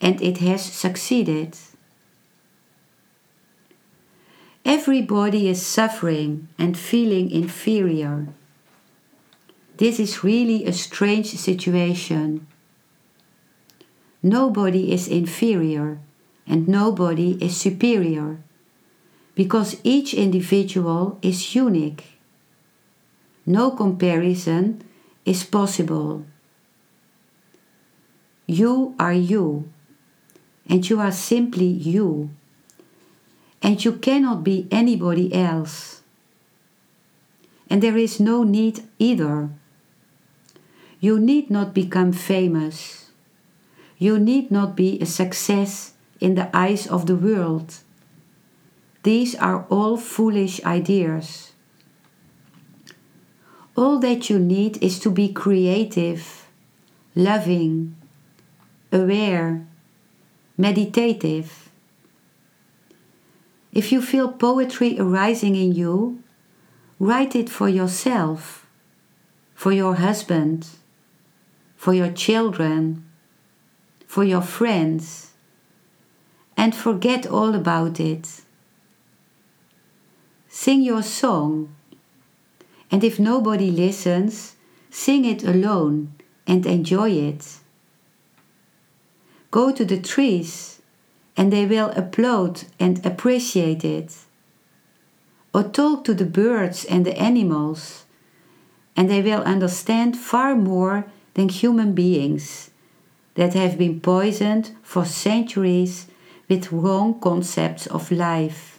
and 0.00 0.20
it 0.20 0.38
has 0.38 0.62
succeeded. 0.62 1.56
Everybody 4.64 5.48
is 5.48 5.64
suffering 5.64 6.48
and 6.58 6.76
feeling 6.76 7.30
inferior. 7.30 8.28
This 9.80 9.98
is 9.98 10.22
really 10.22 10.66
a 10.66 10.74
strange 10.74 11.32
situation. 11.40 12.46
Nobody 14.22 14.92
is 14.92 15.08
inferior 15.08 15.98
and 16.46 16.68
nobody 16.68 17.42
is 17.42 17.56
superior 17.56 18.44
because 19.34 19.80
each 19.82 20.12
individual 20.12 21.18
is 21.22 21.54
unique. 21.54 22.20
No 23.46 23.70
comparison 23.70 24.82
is 25.24 25.44
possible. 25.44 26.26
You 28.46 28.94
are 28.98 29.14
you, 29.14 29.72
and 30.68 30.84
you 30.90 31.00
are 31.00 31.10
simply 31.12 31.64
you, 31.64 32.28
and 33.62 33.82
you 33.82 33.92
cannot 33.92 34.44
be 34.44 34.68
anybody 34.70 35.32
else. 35.32 36.02
And 37.70 37.82
there 37.82 37.96
is 37.96 38.20
no 38.20 38.42
need 38.42 38.84
either. 38.98 39.48
You 41.00 41.18
need 41.18 41.50
not 41.50 41.72
become 41.72 42.12
famous. 42.12 43.10
You 43.96 44.18
need 44.18 44.50
not 44.50 44.76
be 44.76 45.00
a 45.00 45.06
success 45.06 45.94
in 46.20 46.34
the 46.34 46.54
eyes 46.54 46.86
of 46.86 47.06
the 47.06 47.16
world. 47.16 47.76
These 49.02 49.34
are 49.36 49.64
all 49.70 49.96
foolish 49.96 50.62
ideas. 50.62 51.52
All 53.76 53.98
that 54.00 54.28
you 54.28 54.38
need 54.38 54.82
is 54.82 54.98
to 55.00 55.10
be 55.10 55.32
creative, 55.32 56.46
loving, 57.14 57.96
aware, 58.92 59.66
meditative. 60.58 61.70
If 63.72 63.90
you 63.90 64.02
feel 64.02 64.32
poetry 64.32 65.00
arising 65.00 65.56
in 65.56 65.72
you, 65.72 66.22
write 66.98 67.34
it 67.34 67.48
for 67.48 67.70
yourself, 67.70 68.66
for 69.54 69.72
your 69.72 69.94
husband, 69.94 70.68
for 71.80 71.94
your 71.94 72.12
children, 72.12 73.02
for 74.06 74.22
your 74.22 74.42
friends, 74.42 75.32
and 76.54 76.74
forget 76.74 77.26
all 77.26 77.54
about 77.54 77.98
it. 77.98 78.42
Sing 80.46 80.82
your 80.82 81.02
song, 81.02 81.74
and 82.90 83.02
if 83.02 83.18
nobody 83.18 83.70
listens, 83.70 84.56
sing 84.90 85.24
it 85.24 85.42
alone 85.42 86.12
and 86.46 86.66
enjoy 86.66 87.12
it. 87.12 87.60
Go 89.50 89.72
to 89.72 89.82
the 89.82 89.98
trees 89.98 90.82
and 91.34 91.50
they 91.50 91.64
will 91.64 91.92
applaud 91.96 92.64
and 92.78 93.06
appreciate 93.06 93.86
it. 93.86 94.18
Or 95.54 95.62
talk 95.62 96.04
to 96.04 96.12
the 96.12 96.26
birds 96.26 96.84
and 96.84 97.06
the 97.06 97.18
animals 97.18 98.04
and 98.94 99.08
they 99.08 99.22
will 99.22 99.40
understand 99.44 100.18
far 100.18 100.54
more 100.54 101.06
than 101.40 101.48
human 101.48 101.94
beings 101.94 102.70
that 103.34 103.54
have 103.54 103.78
been 103.78 103.98
poisoned 103.98 104.76
for 104.82 105.06
centuries 105.06 106.06
with 106.50 106.70
wrong 106.70 107.18
concepts 107.18 107.86
of 107.86 108.12
life. 108.12 108.78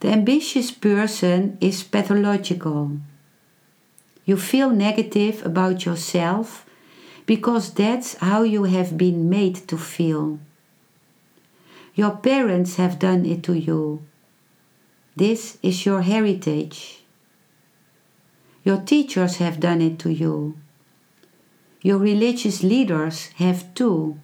The 0.00 0.08
ambitious 0.08 0.70
person 0.70 1.58
is 1.60 1.82
pathological. 1.82 2.96
You 4.24 4.38
feel 4.38 4.70
negative 4.70 5.44
about 5.44 5.84
yourself 5.84 6.64
because 7.26 7.74
that's 7.74 8.14
how 8.28 8.42
you 8.42 8.64
have 8.64 8.96
been 8.96 9.28
made 9.28 9.68
to 9.68 9.76
feel. 9.76 10.38
Your 11.94 12.12
parents 12.12 12.76
have 12.76 12.98
done 12.98 13.26
it 13.26 13.42
to 13.42 13.52
you. 13.52 14.00
This 15.14 15.58
is 15.62 15.84
your 15.84 16.00
heritage. 16.00 17.03
Your 18.64 18.78
teachers 18.78 19.36
have 19.36 19.60
done 19.60 19.82
it 19.82 19.98
to 20.00 20.10
you. 20.10 20.56
Your 21.82 21.98
religious 21.98 22.62
leaders 22.62 23.26
have 23.36 23.74
too. 23.74 24.18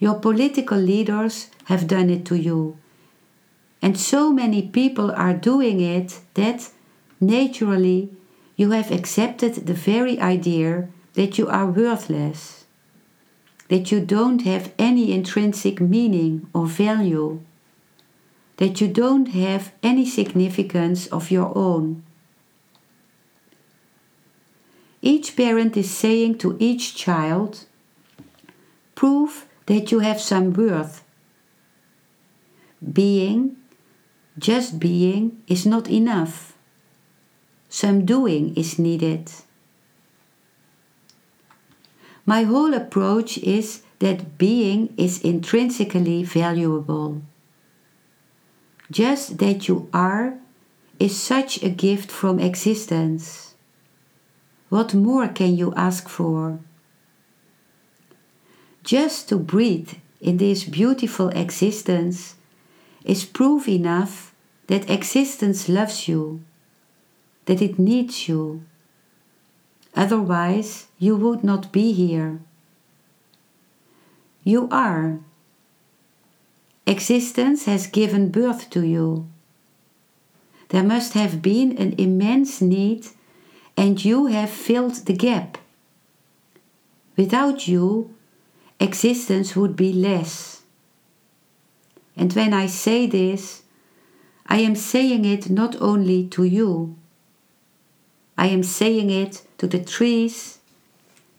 Your 0.00 0.18
political 0.18 0.78
leaders 0.78 1.48
have 1.66 1.86
done 1.86 2.10
it 2.10 2.24
to 2.26 2.34
you. 2.34 2.76
And 3.80 3.96
so 3.96 4.32
many 4.32 4.62
people 4.62 5.12
are 5.12 5.34
doing 5.34 5.80
it 5.80 6.18
that, 6.34 6.70
naturally, 7.20 8.10
you 8.56 8.72
have 8.72 8.90
accepted 8.90 9.54
the 9.54 9.74
very 9.74 10.18
idea 10.18 10.88
that 11.14 11.38
you 11.38 11.46
are 11.46 11.66
worthless, 11.66 12.64
that 13.68 13.92
you 13.92 14.00
don't 14.00 14.42
have 14.42 14.72
any 14.76 15.12
intrinsic 15.12 15.80
meaning 15.80 16.48
or 16.52 16.66
value, 16.66 17.40
that 18.56 18.80
you 18.80 18.88
don't 18.88 19.26
have 19.26 19.72
any 19.84 20.04
significance 20.04 21.06
of 21.06 21.30
your 21.30 21.56
own. 21.56 22.02
Each 25.00 25.36
parent 25.36 25.76
is 25.76 25.90
saying 25.90 26.38
to 26.38 26.56
each 26.58 26.96
child, 26.96 27.64
prove 28.94 29.46
that 29.66 29.92
you 29.92 30.00
have 30.00 30.20
some 30.20 30.52
worth. 30.52 31.04
Being, 32.92 33.56
just 34.38 34.78
being, 34.78 35.42
is 35.46 35.64
not 35.66 35.88
enough. 35.88 36.56
Some 37.68 38.04
doing 38.04 38.56
is 38.56 38.78
needed. 38.78 39.30
My 42.26 42.42
whole 42.42 42.74
approach 42.74 43.38
is 43.38 43.82
that 44.00 44.36
being 44.38 44.92
is 44.96 45.20
intrinsically 45.22 46.24
valuable. 46.24 47.22
Just 48.90 49.38
that 49.38 49.68
you 49.68 49.88
are 49.92 50.38
is 50.98 51.18
such 51.18 51.62
a 51.62 51.68
gift 51.68 52.10
from 52.10 52.38
existence. 52.38 53.47
What 54.68 54.94
more 54.94 55.28
can 55.28 55.56
you 55.56 55.72
ask 55.74 56.08
for? 56.08 56.60
Just 58.84 59.28
to 59.28 59.36
breathe 59.36 59.92
in 60.20 60.36
this 60.36 60.64
beautiful 60.64 61.28
existence 61.30 62.36
is 63.04 63.24
proof 63.24 63.68
enough 63.68 64.34
that 64.66 64.90
existence 64.90 65.68
loves 65.68 66.08
you, 66.08 66.42
that 67.46 67.62
it 67.62 67.78
needs 67.78 68.28
you 68.28 68.64
Otherwise, 69.98 70.86
you 71.00 71.16
would 71.16 71.42
not 71.42 71.72
be 71.72 71.92
here. 71.92 72.40
You 74.44 74.68
are. 74.70 75.18
Existence 76.86 77.64
has 77.64 77.88
given 77.88 78.30
birth 78.30 78.70
to 78.70 78.86
you. 78.86 79.26
There 80.68 80.84
must 80.84 81.14
have 81.14 81.42
been 81.42 81.76
an 81.76 81.94
immense 81.98 82.60
need, 82.60 83.08
and 83.78 84.04
you 84.04 84.26
have 84.26 84.50
filled 84.50 85.06
the 85.06 85.12
gap. 85.12 85.56
Without 87.16 87.68
you, 87.68 88.12
existence 88.80 89.54
would 89.54 89.76
be 89.76 89.92
less. 89.92 90.62
And 92.16 92.32
when 92.32 92.52
I 92.52 92.66
say 92.66 93.06
this, 93.06 93.62
I 94.48 94.58
am 94.58 94.74
saying 94.74 95.24
it 95.24 95.48
not 95.48 95.80
only 95.80 96.26
to 96.26 96.42
you, 96.42 96.96
I 98.36 98.48
am 98.48 98.64
saying 98.64 99.10
it 99.10 99.42
to 99.58 99.68
the 99.68 99.78
trees, 99.78 100.58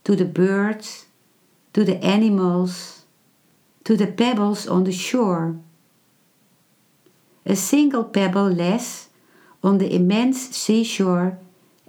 to 0.05 0.15
the 0.15 0.23
birds, 0.23 1.07
to 1.73 1.83
the 1.83 2.01
animals, 2.01 3.03
to 3.83 3.97
the 3.97 4.07
pebbles 4.07 4.65
on 4.65 4.85
the 4.85 4.93
shore. 4.93 5.57
A 7.45 7.57
single 7.57 8.05
pebble 8.05 8.49
less 8.49 9.09
on 9.61 9.77
the 9.77 9.93
immense 9.93 10.55
seashore, 10.55 11.37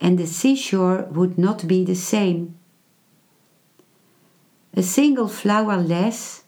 and 0.00 0.18
the 0.18 0.26
seashore 0.26 1.02
would 1.10 1.38
not 1.38 1.66
be 1.66 1.84
the 1.84 1.94
same. 1.94 2.56
A 4.74 4.82
single 4.82 5.28
flower 5.28 5.76
less, 5.76 6.44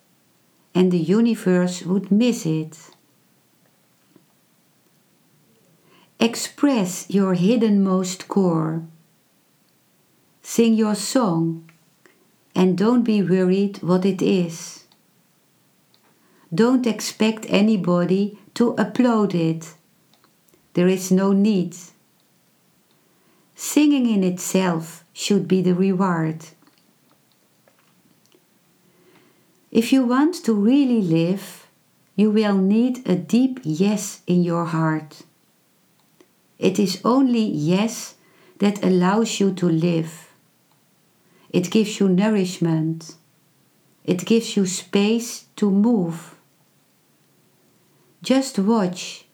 and 0.74 0.90
the 0.90 0.98
universe 0.98 1.82
would 1.82 2.10
miss 2.10 2.46
it. 2.46 2.78
Express 6.18 7.10
your 7.10 7.34
hiddenmost 7.34 8.28
core. 8.28 8.84
Sing 10.40 10.74
your 10.74 10.94
song 10.94 11.68
and 12.54 12.78
don't 12.78 13.02
be 13.02 13.22
worried 13.22 13.82
what 13.82 14.04
it 14.04 14.22
is. 14.22 14.84
Don't 16.54 16.86
expect 16.86 17.46
anybody 17.48 18.38
to 18.54 18.74
applaud 18.78 19.34
it. 19.34 19.74
There 20.74 20.88
is 20.88 21.10
no 21.10 21.32
need. 21.32 21.74
Singing 23.64 24.11
in 24.11 24.25
itself 24.25 25.05
should 25.12 25.46
be 25.46 25.62
the 25.62 25.72
reward. 25.72 26.46
If 29.70 29.92
you 29.92 30.05
want 30.05 30.35
to 30.46 30.53
really 30.53 31.01
live, 31.01 31.68
you 32.16 32.33
will 32.33 32.57
need 32.57 33.09
a 33.09 33.14
deep 33.14 33.61
yes 33.62 34.22
in 34.27 34.42
your 34.42 34.64
heart. 34.64 35.22
It 36.59 36.81
is 36.81 37.01
only 37.05 37.44
yes 37.44 38.16
that 38.59 38.85
allows 38.85 39.38
you 39.38 39.53
to 39.53 39.68
live. 39.68 40.33
It 41.51 41.70
gives 41.70 42.01
you 42.01 42.09
nourishment. 42.09 43.14
It 44.05 44.27
gives 44.27 44.57
you 44.57 44.66
space 44.66 45.44
to 45.55 45.70
move. 45.70 46.35
Just 48.25 48.59
watch. 48.59 49.25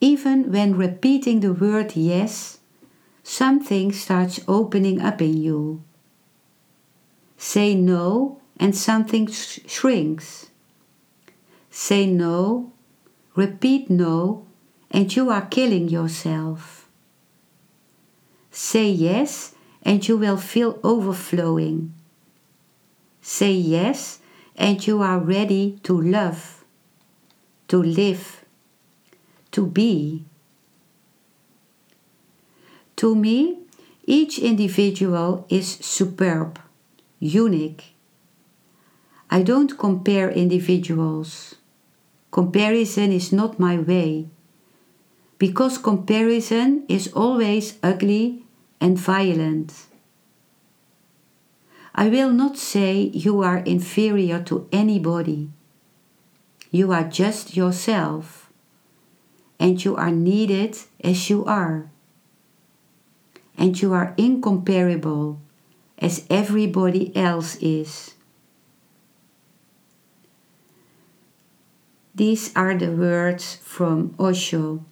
Even 0.00 0.50
when 0.50 0.76
repeating 0.76 1.38
the 1.38 1.52
word 1.52 1.94
yes, 1.94 2.58
something 3.26 3.90
starts 3.92 4.38
opening 4.46 5.00
up 5.00 5.20
in 5.20 5.36
you. 5.36 5.82
Say 7.36 7.74
no, 7.74 8.40
and 8.56 8.74
something 8.74 9.26
sh- 9.26 9.58
shrinks. 9.66 10.46
Say 11.68 12.06
no, 12.06 12.70
repeat 13.34 13.90
no, 13.90 14.46
and 14.92 15.14
you 15.14 15.28
are 15.30 15.44
killing 15.44 15.88
yourself. 15.88 16.88
Say 18.52 18.88
yes, 18.90 19.56
and 19.82 20.06
you 20.06 20.16
will 20.16 20.38
feel 20.38 20.78
overflowing. 20.84 21.92
Say 23.20 23.52
yes, 23.52 24.20
and 24.54 24.86
you 24.86 25.02
are 25.02 25.18
ready 25.18 25.80
to 25.82 26.00
love, 26.00 26.64
to 27.66 27.82
live, 27.82 28.44
to 29.50 29.66
be. 29.66 30.24
To 32.96 33.14
me, 33.14 33.58
each 34.06 34.38
individual 34.38 35.46
is 35.50 35.68
superb, 35.68 36.58
unique. 37.18 37.94
I 39.30 39.42
don't 39.42 39.78
compare 39.78 40.30
individuals. 40.30 41.56
Comparison 42.30 43.12
is 43.12 43.32
not 43.32 43.58
my 43.58 43.76
way. 43.78 44.28
Because 45.38 45.76
comparison 45.76 46.84
is 46.88 47.12
always 47.12 47.78
ugly 47.82 48.44
and 48.80 48.96
violent. 48.96 49.74
I 51.94 52.08
will 52.08 52.30
not 52.30 52.56
say 52.56 53.10
you 53.12 53.42
are 53.42 53.58
inferior 53.58 54.42
to 54.44 54.68
anybody. 54.72 55.50
You 56.70 56.92
are 56.92 57.04
just 57.04 57.56
yourself, 57.56 58.50
and 59.58 59.82
you 59.82 59.96
are 59.96 60.10
needed 60.10 60.78
as 61.02 61.28
you 61.28 61.44
are. 61.44 61.90
And 63.56 63.80
you 63.80 63.92
are 63.92 64.14
incomparable 64.16 65.40
as 65.98 66.26
everybody 66.28 67.14
else 67.16 67.56
is. 67.56 68.14
These 72.14 72.54
are 72.56 72.74
the 72.74 72.92
words 72.92 73.56
from 73.56 74.14
Osho. 74.18 74.84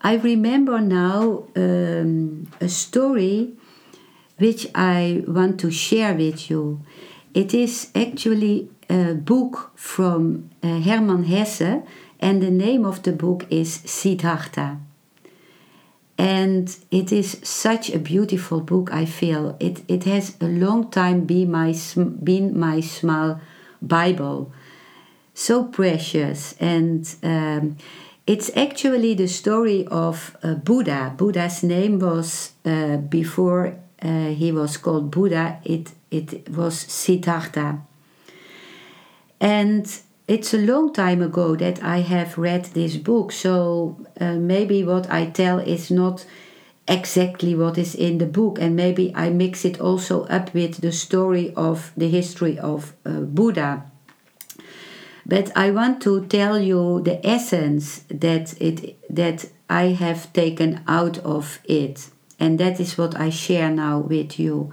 I 0.00 0.14
remember 0.14 0.78
now 0.78 1.44
um, 1.56 2.46
a 2.60 2.68
story 2.68 3.54
which 4.38 4.68
I 4.74 5.24
want 5.26 5.58
to 5.60 5.70
share 5.72 6.14
with 6.14 6.48
you. 6.48 6.80
It 7.34 7.52
is 7.52 7.90
actually 7.94 8.70
a 8.88 9.14
book 9.14 9.72
from 9.74 10.50
uh, 10.62 10.78
Hermann 10.80 11.24
Hesse, 11.24 11.82
and 12.20 12.40
the 12.40 12.50
name 12.50 12.84
of 12.84 13.02
the 13.02 13.12
book 13.12 13.46
is 13.50 13.74
Siddhartha. 13.84 14.78
And 16.18 16.76
it 16.90 17.12
is 17.12 17.38
such 17.44 17.90
a 17.90 17.98
beautiful 17.98 18.60
book, 18.60 18.92
I 18.92 19.04
feel. 19.04 19.56
It, 19.60 19.82
it 19.86 20.02
has 20.04 20.36
a 20.40 20.46
long 20.46 20.90
time 20.90 21.20
been 21.26 21.52
my, 21.52 21.72
been 22.24 22.58
my 22.58 22.80
small 22.80 23.40
Bible. 23.80 24.52
So 25.32 25.62
precious. 25.64 26.56
And 26.58 27.08
um, 27.22 27.76
it's 28.26 28.50
actually 28.56 29.14
the 29.14 29.28
story 29.28 29.86
of 29.86 30.36
uh, 30.42 30.54
Buddha. 30.54 31.14
Buddha's 31.16 31.62
name 31.62 32.00
was, 32.00 32.50
uh, 32.64 32.96
before 32.96 33.78
uh, 34.02 34.30
he 34.30 34.50
was 34.50 34.76
called 34.76 35.12
Buddha, 35.12 35.60
it, 35.64 35.92
it 36.10 36.48
was 36.50 36.80
Siddhartha. 36.80 37.80
And 39.40 40.00
it's 40.28 40.52
a 40.52 40.58
long 40.58 40.92
time 40.92 41.22
ago 41.22 41.56
that 41.56 41.82
I 41.82 42.00
have 42.00 42.36
read 42.36 42.66
this 42.66 42.96
book, 42.96 43.32
so 43.32 43.96
uh, 44.20 44.34
maybe 44.34 44.84
what 44.84 45.10
I 45.10 45.26
tell 45.26 45.58
is 45.58 45.90
not 45.90 46.26
exactly 46.86 47.54
what 47.54 47.78
is 47.78 47.94
in 47.94 48.18
the 48.18 48.26
book, 48.26 48.58
and 48.60 48.76
maybe 48.76 49.10
I 49.14 49.30
mix 49.30 49.64
it 49.64 49.80
also 49.80 50.24
up 50.24 50.52
with 50.52 50.82
the 50.82 50.92
story 50.92 51.52
of 51.56 51.92
the 51.96 52.08
history 52.08 52.58
of 52.58 52.92
uh, 53.06 53.20
Buddha. 53.20 53.90
But 55.24 55.50
I 55.56 55.70
want 55.70 56.02
to 56.02 56.26
tell 56.26 56.58
you 56.58 57.00
the 57.02 57.26
essence 57.26 58.04
that 58.08 58.60
it 58.60 58.98
that 59.14 59.46
I 59.68 59.88
have 59.88 60.32
taken 60.34 60.82
out 60.86 61.18
of 61.18 61.58
it, 61.64 62.10
and 62.38 62.58
that 62.58 62.80
is 62.80 62.98
what 62.98 63.18
I 63.18 63.30
share 63.30 63.70
now 63.70 63.98
with 63.98 64.38
you. 64.38 64.72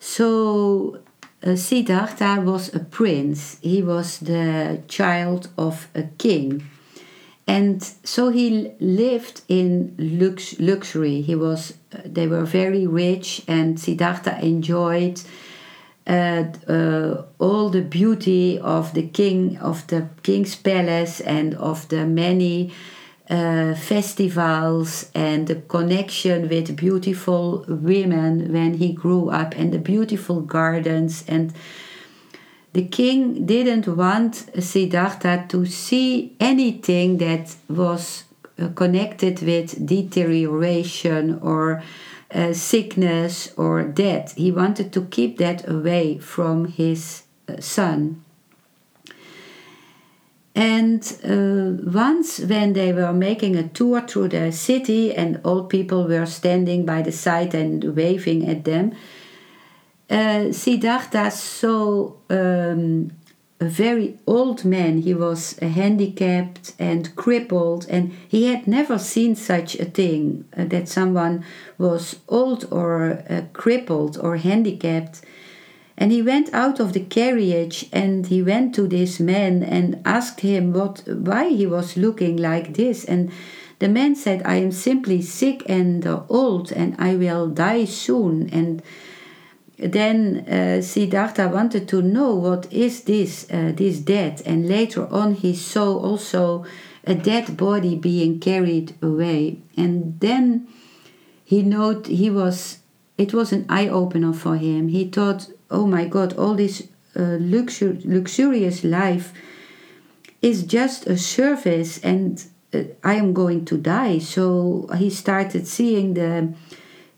So 0.00 1.00
uh, 1.44 1.56
Siddhartha 1.56 2.40
was 2.40 2.74
a 2.74 2.80
prince. 2.80 3.58
He 3.60 3.82
was 3.82 4.18
the 4.18 4.82
child 4.88 5.48
of 5.56 5.88
a 5.94 6.04
king. 6.18 6.68
And 7.46 7.82
so 8.04 8.28
he 8.28 8.72
lived 8.78 9.40
in 9.48 9.94
lux- 9.98 10.60
luxury. 10.60 11.22
He 11.22 11.34
was, 11.34 11.74
uh, 11.94 12.00
they 12.04 12.26
were 12.26 12.44
very 12.44 12.86
rich, 12.86 13.42
and 13.48 13.80
Siddhartha 13.80 14.38
enjoyed 14.44 15.22
uh, 16.06 16.44
uh, 16.68 17.22
all 17.38 17.70
the 17.70 17.82
beauty 17.82 18.58
of 18.58 18.92
the 18.94 19.06
king, 19.06 19.56
of 19.58 19.86
the 19.86 20.08
king's 20.22 20.56
palace, 20.56 21.20
and 21.20 21.54
of 21.54 21.88
the 21.88 22.06
many 22.06 22.72
uh, 23.30 23.74
festivals 23.74 25.10
and 25.14 25.46
the 25.46 25.56
connection 25.56 26.48
with 26.48 26.76
beautiful 26.76 27.64
women 27.68 28.52
when 28.52 28.74
he 28.74 28.92
grew 28.92 29.28
up 29.28 29.54
and 29.54 29.72
the 29.72 29.78
beautiful 29.78 30.40
gardens 30.40 31.24
and 31.28 31.52
the 32.72 32.84
king 32.84 33.46
didn't 33.46 33.86
want 33.88 34.34
Siddhartha 34.58 35.46
to 35.48 35.66
see 35.66 36.36
anything 36.38 37.18
that 37.18 37.54
was 37.68 38.24
uh, 38.58 38.68
connected 38.74 39.42
with 39.42 39.86
deterioration 39.86 41.38
or 41.40 41.82
uh, 42.34 42.52
sickness 42.52 43.52
or 43.56 43.82
death. 43.84 44.36
He 44.36 44.52
wanted 44.52 44.92
to 44.92 45.02
keep 45.02 45.38
that 45.38 45.68
away 45.68 46.18
from 46.18 46.66
his 46.66 47.22
uh, 47.48 47.60
son. 47.60 48.22
And 50.58 51.04
uh, 51.22 51.88
once, 51.88 52.40
when 52.40 52.72
they 52.72 52.92
were 52.92 53.12
making 53.12 53.54
a 53.54 53.68
tour 53.68 54.00
through 54.00 54.30
the 54.30 54.50
city 54.50 55.14
and 55.14 55.40
old 55.44 55.70
people 55.70 56.08
were 56.08 56.26
standing 56.26 56.84
by 56.84 57.00
the 57.02 57.12
side 57.12 57.54
and 57.54 57.94
waving 57.94 58.48
at 58.48 58.64
them, 58.64 58.90
uh, 60.10 60.50
Siddhartha 60.50 61.30
saw 61.30 62.12
um, 62.28 63.12
a 63.60 63.66
very 63.66 64.18
old 64.26 64.64
man. 64.64 65.02
He 65.02 65.14
was 65.14 65.56
handicapped 65.60 66.74
and 66.76 67.14
crippled, 67.14 67.86
and 67.88 68.12
he 68.26 68.46
had 68.46 68.66
never 68.66 68.98
seen 68.98 69.36
such 69.36 69.76
a 69.76 69.84
thing 69.84 70.44
uh, 70.56 70.64
that 70.64 70.88
someone 70.88 71.44
was 71.78 72.16
old 72.28 72.66
or 72.72 73.22
uh, 73.30 73.42
crippled 73.52 74.18
or 74.18 74.38
handicapped. 74.38 75.20
And 76.00 76.12
he 76.12 76.22
went 76.22 76.54
out 76.54 76.78
of 76.78 76.92
the 76.92 77.00
carriage 77.00 77.86
and 77.92 78.24
he 78.24 78.40
went 78.40 78.72
to 78.76 78.86
this 78.86 79.18
man 79.18 79.64
and 79.64 80.00
asked 80.04 80.40
him 80.40 80.72
what 80.72 81.02
why 81.08 81.48
he 81.48 81.66
was 81.66 81.96
looking 81.96 82.36
like 82.36 82.74
this. 82.74 83.04
And 83.04 83.32
the 83.80 83.88
man 83.88 84.14
said, 84.14 84.42
I 84.44 84.54
am 84.56 84.70
simply 84.70 85.20
sick 85.22 85.64
and 85.68 86.06
uh, 86.06 86.22
old 86.28 86.70
and 86.70 86.94
I 87.00 87.16
will 87.16 87.48
die 87.48 87.84
soon. 87.84 88.48
And 88.50 88.80
then 89.76 90.46
uh, 90.48 90.82
Siddhartha 90.82 91.48
wanted 91.48 91.88
to 91.88 92.00
know 92.00 92.32
what 92.32 92.72
is 92.72 93.02
this, 93.02 93.50
uh, 93.50 93.72
this 93.74 93.98
death. 93.98 94.40
And 94.46 94.68
later 94.68 95.12
on 95.12 95.34
he 95.34 95.52
saw 95.52 95.98
also 95.98 96.64
a 97.02 97.16
dead 97.16 97.56
body 97.56 97.96
being 97.96 98.38
carried 98.38 98.94
away. 99.02 99.62
And 99.76 100.20
then 100.20 100.68
he 101.44 101.62
note 101.62 102.06
he 102.06 102.30
was 102.30 102.78
it 103.16 103.34
was 103.34 103.52
an 103.52 103.66
eye 103.68 103.88
opener 103.88 104.32
for 104.32 104.54
him. 104.56 104.86
He 104.88 105.08
thought 105.08 105.48
oh 105.70 105.86
my 105.86 106.04
god, 106.06 106.36
all 106.36 106.54
this 106.54 106.88
uh, 107.16 107.38
luxur- 107.38 108.04
luxurious 108.04 108.84
life 108.84 109.32
is 110.40 110.62
just 110.62 111.06
a 111.06 111.18
service 111.18 111.98
and 112.04 112.44
uh, 112.72 112.82
I 113.02 113.14
am 113.14 113.32
going 113.32 113.64
to 113.66 113.76
die. 113.76 114.18
So 114.18 114.88
he 114.96 115.10
started 115.10 115.66
seeing 115.66 116.14
the 116.14 116.54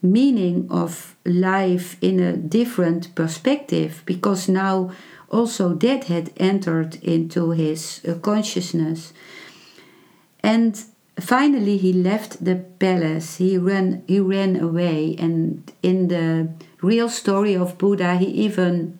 meaning 0.03 0.67
of 0.71 1.17
life 1.27 1.97
in 2.01 2.21
a 2.21 2.37
different 2.37 3.15
perspective 3.15 4.03
because 4.07 4.49
now 4.49 4.93
also 5.29 5.75
that 5.75 6.05
had 6.05 6.33
entered 6.39 6.97
into 7.03 7.51
his 7.51 8.01
uh, 8.09 8.15
consciousness. 8.15 9.13
And 10.43 10.83
finally 11.21 11.77
he 11.77 11.93
left 11.93 12.43
the 12.43 12.57
palace 12.57 13.37
he 13.37 13.59
ran 13.59 14.03
he 14.07 14.19
ran 14.19 14.59
away 14.59 15.15
and 15.19 15.71
in 15.83 16.09
the 16.09 16.49
real 16.83 17.09
story 17.09 17.55
of 17.55 17.79
buddha 17.79 18.17
he 18.17 18.27
even 18.27 18.99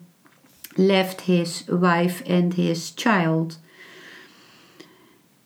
left 0.77 1.21
his 1.21 1.67
wife 1.67 2.23
and 2.25 2.53
his 2.53 2.91
child 2.91 3.57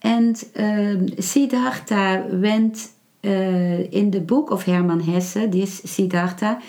And 0.06 0.36
um, 0.56 1.08
Siddhartha 1.20 2.28
went 2.30 2.90
uh, 3.24 3.28
in 3.28 4.12
the 4.12 4.20
book 4.20 4.52
of 4.52 4.62
Hermann 4.64 5.00
Hesse, 5.00 5.48
this 5.50 5.80
Siddhartha, 5.84 6.62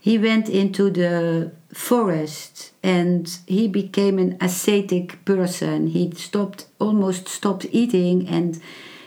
he 0.00 0.18
went 0.18 0.50
into 0.50 0.90
the 0.90 1.52
forest 1.72 2.72
and 2.82 3.26
he 3.46 3.68
became 3.68 4.18
an 4.18 4.36
ascetic 4.38 5.24
person. 5.24 5.86
He 5.86 6.10
stopped, 6.14 6.66
almost 6.78 7.26
stopped 7.26 7.66
eating, 7.72 8.28
and 8.28 8.60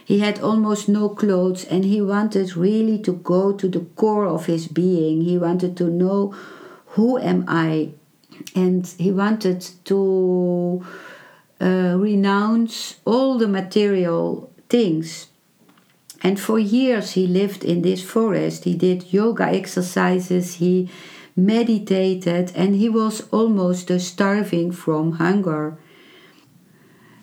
he 0.08 0.20
had 0.20 0.40
almost 0.40 0.88
no 0.88 1.10
clothes. 1.10 1.66
And 1.66 1.84
he 1.84 2.00
wanted 2.00 2.56
really 2.56 2.98
to 3.00 3.12
go 3.12 3.52
to 3.52 3.68
the 3.68 3.80
core 3.94 4.24
of 4.24 4.46
his 4.46 4.66
being. 4.66 5.20
He 5.20 5.36
wanted 5.36 5.76
to 5.76 5.90
know 5.90 6.34
who 6.94 7.18
am 7.18 7.44
I, 7.46 7.90
and 8.54 8.86
he 8.96 9.10
wanted 9.12 9.60
to 9.84 10.82
uh, 11.60 11.94
renounce 11.98 12.96
all 13.04 13.36
the 13.36 13.48
material 13.48 14.50
things. 14.70 15.26
And 16.22 16.40
for 16.40 16.58
years 16.58 17.12
he 17.12 17.26
lived 17.26 17.62
in 17.62 17.82
this 17.82 18.02
forest. 18.02 18.64
He 18.64 18.74
did 18.74 19.12
yoga 19.12 19.44
exercises, 19.44 20.54
he 20.54 20.88
meditated, 21.36 22.50
and 22.54 22.76
he 22.76 22.88
was 22.88 23.28
almost 23.30 23.92
starving 24.00 24.72
from 24.72 25.12
hunger. 25.24 25.76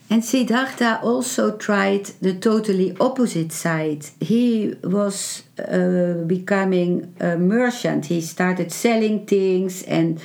And 0.07 0.23
Siddhartha 0.23 1.01
also 1.01 1.57
tried 1.57 2.05
the 2.21 2.33
totally 2.33 2.95
opposite 2.99 3.51
side. 3.51 4.05
He 4.19 4.75
was 4.83 5.43
uh, 5.57 6.23
becoming 6.27 7.15
a 7.19 7.37
merchant. 7.37 8.05
He 8.05 8.21
started 8.21 8.71
selling 8.71 9.25
things 9.25 9.81
and 9.83 10.21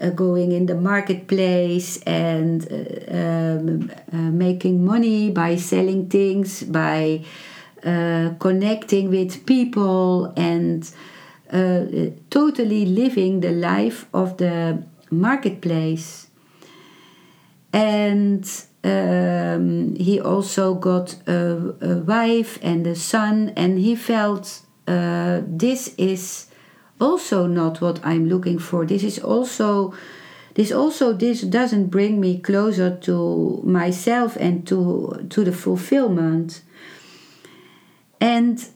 uh, 0.00 0.10
going 0.10 0.52
in 0.52 0.66
the 0.66 0.74
marketplace 0.74 2.00
and 2.02 2.62
um, 3.10 3.90
uh, 4.12 4.16
making 4.16 4.84
money 4.84 5.30
by 5.30 5.56
selling 5.56 6.08
things, 6.08 6.62
by 6.62 7.24
uh, 7.84 8.30
connecting 8.38 9.10
with 9.10 9.44
people 9.44 10.32
and 10.36 10.90
uh, 11.52 11.84
totally 12.30 12.86
living 12.86 13.40
the 13.40 13.50
life 13.50 14.06
of 14.14 14.38
the 14.38 14.82
marketplace. 15.10 16.27
And 17.72 18.48
um, 18.84 19.94
he 19.96 20.20
also 20.20 20.74
got 20.74 21.16
a, 21.26 21.74
a, 21.80 21.98
wife 21.98 22.58
and 22.62 22.86
a 22.86 22.94
son, 22.94 23.52
and 23.56 23.78
he 23.78 23.94
felt 23.94 24.62
uh, 24.86 25.42
this 25.46 25.94
is 25.98 26.46
also 27.00 27.46
not 27.46 27.80
what 27.80 28.00
I'm 28.04 28.28
looking 28.28 28.58
for. 28.58 28.86
This 28.86 29.04
is 29.04 29.18
also 29.18 29.94
this 30.54 30.72
also 30.72 31.12
this 31.12 31.42
doesn't 31.42 31.86
bring 31.86 32.20
me 32.20 32.38
closer 32.38 32.96
to 33.02 33.60
myself 33.64 34.36
and 34.36 34.66
to 34.66 35.26
to 35.28 35.44
the 35.44 35.52
fulfillment. 35.52 36.62
And 38.20 38.66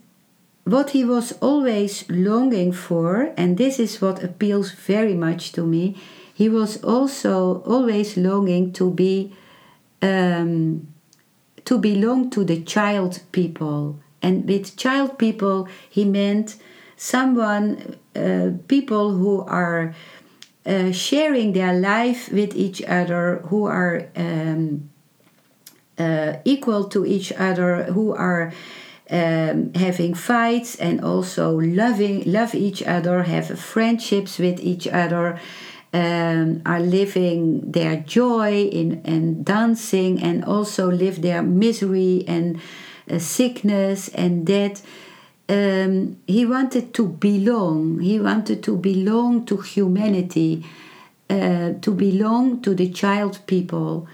what 0.65 0.91
he 0.91 1.05
was 1.05 1.33
always 1.41 2.09
longing 2.09 2.73
for, 2.73 3.33
and 3.37 3.59
this 3.59 3.81
is 3.81 4.01
what 4.01 4.23
appeals 4.23 4.71
very 4.71 5.15
much 5.15 5.51
to 5.53 5.67
me, 5.67 5.97
he 6.35 6.49
was 6.49 6.83
also 6.83 7.63
always 7.63 8.17
longing 8.17 8.73
to 8.73 8.91
be 8.91 9.35
um, 10.01 10.89
to 11.65 11.79
belong 11.79 12.31
to 12.31 12.45
the 12.45 12.61
child 12.63 13.21
people. 13.31 14.01
And 14.21 14.47
with 14.49 14.77
child 14.77 15.19
people, 15.19 15.69
he 15.89 16.05
meant 16.05 16.57
someone, 16.97 17.97
uh, 18.15 18.51
people 18.69 19.13
who 19.13 19.43
are 19.43 19.95
uh, 20.65 20.93
sharing 20.93 21.53
their 21.53 21.75
life 21.75 22.31
with 22.33 22.55
each 22.55 22.83
other, 22.83 23.43
who 23.47 23.67
are 23.67 24.09
um, 24.17 24.91
uh, 25.99 26.35
equal 26.45 26.85
to 26.89 27.05
each 27.05 27.33
other, 27.33 27.85
who 27.85 28.15
are 28.15 28.53
um, 29.11 29.73
having 29.75 30.15
fights 30.15 30.77
and 30.77 31.01
also 31.01 31.61
loving 31.61 32.23
love 32.25 32.55
each 32.55 32.83
other, 32.83 33.25
have 33.25 33.59
friendships 33.59 34.39
with 34.39 34.61
each 34.61 34.87
other, 34.87 35.39
um, 35.93 36.63
are 36.65 36.81
living 36.81 37.71
their 37.71 37.97
joy 37.97 38.63
in 38.63 39.03
and 39.05 39.45
dancing, 39.45 40.23
and 40.23 40.45
also 40.45 40.91
live 40.91 41.23
their 41.23 41.43
misery 41.43 42.25
and 42.27 42.61
uh, 43.11 43.19
sickness 43.19 44.09
and 44.09 44.47
death. 44.47 44.85
Um, 45.49 46.17
he 46.27 46.47
wanted 46.47 46.95
to 46.95 47.07
belong. 47.07 48.01
He 48.01 48.19
wanted 48.19 48.63
to 48.63 48.77
belong 48.77 49.45
to 49.47 49.59
humanity, 49.59 50.65
uh, 51.29 51.73
to 51.81 51.91
belong 51.91 52.63
to 52.63 52.75
the 52.75 52.89
child 52.89 53.41
people, 53.47 54.09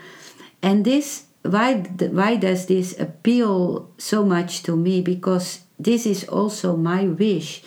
and 0.63 0.85
this 0.85 1.25
why 1.43 1.75
why 2.11 2.37
does 2.37 2.67
this 2.67 2.99
appeal 2.99 3.89
so 3.99 4.25
much 4.25 4.63
to 4.65 4.77
me 4.77 5.01
because 5.01 5.61
this 5.79 6.07
is 6.07 6.25
also 6.29 6.77
my 6.77 7.05
wish 7.05 7.63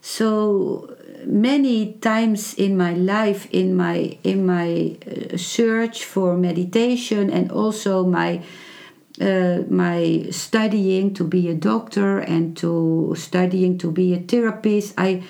so 0.00 0.94
many 1.26 1.94
times 1.94 2.54
in 2.54 2.76
my 2.76 2.92
life 2.94 3.48
in 3.50 3.76
my 3.76 4.18
in 4.24 4.46
my 4.46 4.96
uh, 5.06 5.36
search 5.36 6.04
for 6.04 6.36
meditation 6.36 7.30
and 7.30 7.50
also 7.52 8.04
my 8.04 8.42
uh, 9.20 9.58
my 9.68 10.26
studying 10.30 11.12
to 11.14 11.24
be 11.24 11.48
a 11.48 11.54
doctor 11.54 12.18
and 12.18 12.56
to 12.56 13.14
studying 13.16 13.78
to 13.78 13.90
be 13.90 14.14
a 14.14 14.18
therapist 14.18 14.94
i 14.98 15.22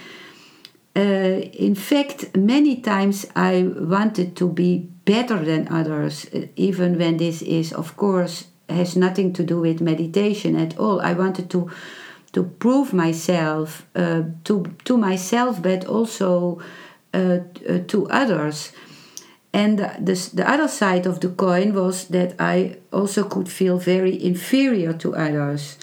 uh, 0.97 1.01
in 1.01 1.75
fact 1.75 2.37
many 2.37 2.77
times 2.77 3.27
i 3.35 3.63
wanted 3.77 4.37
to 4.37 4.49
be 4.49 4.89
better 5.09 5.43
than 5.43 5.67
others, 5.69 6.27
even 6.55 6.99
when 6.99 7.17
this 7.17 7.41
is, 7.41 7.73
of 7.73 7.97
course, 7.97 8.45
has 8.69 8.95
nothing 8.95 9.33
to 9.33 9.43
do 9.43 9.59
with 9.59 9.81
meditation 9.81 10.55
at 10.55 10.79
all. 10.79 11.01
I 11.01 11.15
wanted 11.15 11.49
to 11.49 11.71
to 12.33 12.43
prove 12.43 12.93
myself 12.93 13.87
uh, 13.95 14.23
to 14.45 14.65
to 14.85 14.97
myself, 14.97 15.63
but 15.63 15.85
also 15.87 16.61
uh, 17.15 17.39
to 17.87 18.07
others. 18.11 18.73
And 19.53 19.79
the, 19.79 20.31
the 20.35 20.49
other 20.49 20.69
side 20.69 21.07
of 21.07 21.21
the 21.21 21.31
coin 21.31 21.73
was 21.75 22.09
that 22.09 22.35
I 22.39 22.77
also 22.93 23.25
could 23.25 23.49
feel 23.49 23.79
very 23.79 24.23
inferior 24.23 24.93
to 24.93 25.17
others 25.17 25.79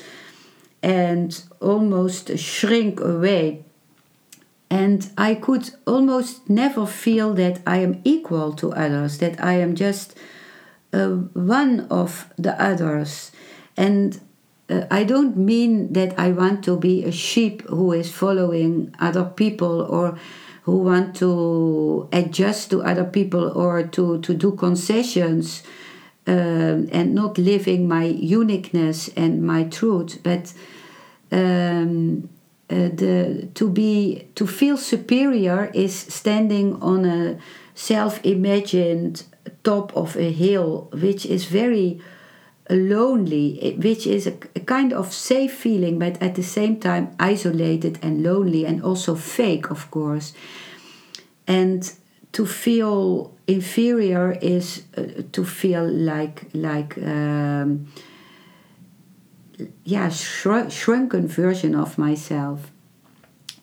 and 0.83 1.43
almost 1.59 2.37
shrink 2.37 2.99
away 2.99 3.65
and 4.69 5.09
I 5.17 5.35
could 5.35 5.69
almost 5.85 6.49
never 6.49 6.85
feel 6.85 7.33
that 7.35 7.61
I 7.65 7.77
am 7.77 8.01
equal 8.03 8.53
to 8.53 8.73
others, 8.73 9.19
that 9.19 9.41
I 9.43 9.53
am 9.53 9.75
just 9.75 10.17
uh, 10.91 11.09
one 11.33 11.87
of 11.89 12.27
the 12.37 12.59
others. 12.61 13.31
And 13.77 14.19
uh, 14.69 14.85
I 14.89 15.03
don't 15.03 15.37
mean 15.37 15.93
that 15.93 16.17
I 16.17 16.31
want 16.31 16.63
to 16.65 16.77
be 16.77 17.03
a 17.03 17.11
sheep 17.11 17.61
who 17.63 17.91
is 17.91 18.11
following 18.11 18.93
other 18.99 19.25
people 19.25 19.81
or 19.81 20.17
who 20.63 20.79
want 20.79 21.15
to 21.17 22.09
adjust 22.11 22.71
to 22.71 22.81
other 22.81 23.03
people 23.03 23.51
or 23.55 23.83
to, 23.83 24.19
to 24.21 24.33
do 24.33 24.53
concessions 24.53 25.61
um, 26.25 26.89
and 26.91 27.13
not 27.13 27.37
living 27.37 27.87
my 27.87 28.05
uniqueness 28.05 29.09
and 29.09 29.43
my 29.43 29.65
truth. 29.65 30.19
But 30.23 30.53
um, 31.31 32.29
uh, 32.67 32.89
the 32.89 33.47
to 33.53 33.69
be 33.69 34.27
to 34.33 34.47
feel 34.47 34.77
superior 34.77 35.69
is 35.75 35.93
standing 35.93 36.81
on 36.81 37.05
a 37.05 37.37
self-imagined 37.75 39.23
top 39.63 39.95
of 39.95 40.15
a 40.15 40.31
hill 40.31 40.89
which 40.93 41.27
is 41.27 41.45
very 41.45 42.01
lonely 42.69 43.75
which 43.79 44.07
is 44.07 44.25
a, 44.25 44.33
a, 44.55 44.59
kind 44.59 44.91
of 44.91 45.13
safe 45.13 45.53
feeling 45.53 45.99
but 45.99 46.19
at 46.21 46.35
the 46.35 46.43
same 46.43 46.79
time 46.79 47.15
isolated 47.19 47.99
and 48.01 48.23
lonely 48.23 48.65
and 48.65 48.83
also 48.83 49.15
fake 49.15 49.69
of 49.69 49.89
course. 49.91 50.33
And 51.47 51.91
to 52.31 52.45
feel 52.45 53.33
inferior 53.47 54.31
is 54.41 54.83
uh, 54.97 55.21
to 55.31 55.45
feel 55.45 55.87
like 55.87 56.47
like 56.53 56.97
um, 56.97 57.87
yeah 59.83 60.09
shr- 60.09 60.71
shrunken 60.71 61.27
version 61.27 61.75
of 61.75 61.97
myself. 61.97 62.71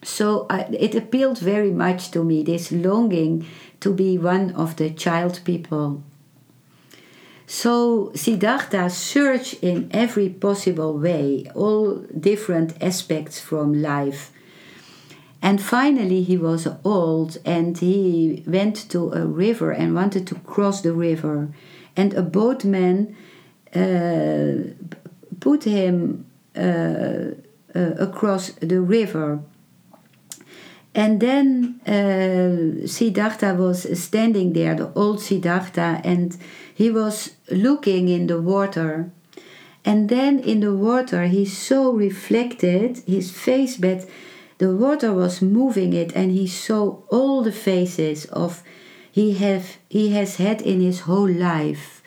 So 0.05 0.47
it 0.51 0.95
appealed 0.95 1.39
very 1.39 1.71
much 1.71 2.11
to 2.13 2.25
me 2.25 2.43
this 2.43 2.73
longing 2.73 3.47
to 3.81 3.93
be 3.93 4.19
one 4.19 4.53
of 4.53 4.77
the 4.77 4.91
child 4.91 5.41
people 5.45 6.03
so 7.61 8.11
siddhartha 8.15 8.89
searched 8.89 9.55
in 9.63 9.79
every 9.93 10.29
possible 10.29 10.93
way 10.99 11.45
all 11.55 11.97
different 12.19 12.71
aspects 12.83 13.39
from 13.39 13.83
life 13.83 14.33
and 15.43 15.61
finally 15.61 16.23
he 16.23 16.37
was 16.37 16.67
old 16.85 17.37
and 17.45 17.79
he 17.79 18.43
went 18.47 18.77
to 18.89 19.13
a 19.13 19.27
river 19.27 19.71
and 19.71 19.95
wanted 19.95 20.27
to 20.27 20.35
cross 20.53 20.81
the 20.81 20.93
river 20.93 21.49
and 21.97 22.15
a 22.15 22.23
boatman 22.23 23.15
uh, 23.75 24.55
put 25.41 25.65
him 25.65 26.25
uh, 26.57 27.33
uh, 27.75 27.95
across 27.99 28.51
the 28.61 28.81
river. 28.81 29.41
And 30.95 31.21
then 31.21 31.81
uh, 31.87 32.87
Siddhartha 32.87 33.55
was 33.55 33.99
standing 33.99 34.53
there, 34.53 34.75
the 34.75 34.93
old 34.95 35.21
Siddhartha, 35.21 36.01
and 36.05 36.37
he 36.75 36.91
was 36.91 37.31
looking 37.51 38.09
in 38.09 38.27
the 38.27 38.41
water. 38.41 39.11
And 39.85 40.09
then 40.09 40.39
in 40.39 40.61
the 40.61 40.75
water, 40.75 41.25
he 41.27 41.45
so 41.47 41.93
reflected 41.93 42.99
his 43.07 43.31
face, 43.31 43.77
but 43.79 44.07
the 44.59 44.77
water 44.77 45.13
was 45.15 45.41
moving 45.41 45.93
it, 45.95 46.13
and 46.15 46.31
he 46.31 46.47
saw 46.47 46.99
all 47.11 47.43
the 47.43 47.53
faces 47.53 48.27
of 48.27 48.63
he 49.11 49.35
have 49.35 49.77
he 49.89 50.13
has 50.13 50.37
had 50.37 50.63
in 50.63 50.81
his 50.81 51.01
whole 51.01 51.29
life 51.29 52.03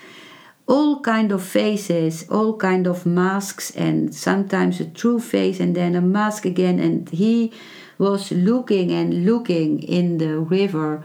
all 0.67 0.99
kind 1.01 1.31
of 1.31 1.43
faces 1.43 2.27
all 2.29 2.57
kind 2.57 2.87
of 2.87 3.05
masks 3.05 3.69
and 3.75 4.13
sometimes 4.15 4.79
a 4.79 4.85
true 4.85 5.19
face 5.19 5.59
and 5.59 5.75
then 5.75 5.95
a 5.95 6.01
mask 6.01 6.45
again 6.45 6.79
and 6.79 7.09
he 7.09 7.53
was 7.97 8.31
looking 8.31 8.91
and 8.91 9.25
looking 9.25 9.81
in 9.81 10.17
the 10.17 10.39
river 10.39 11.03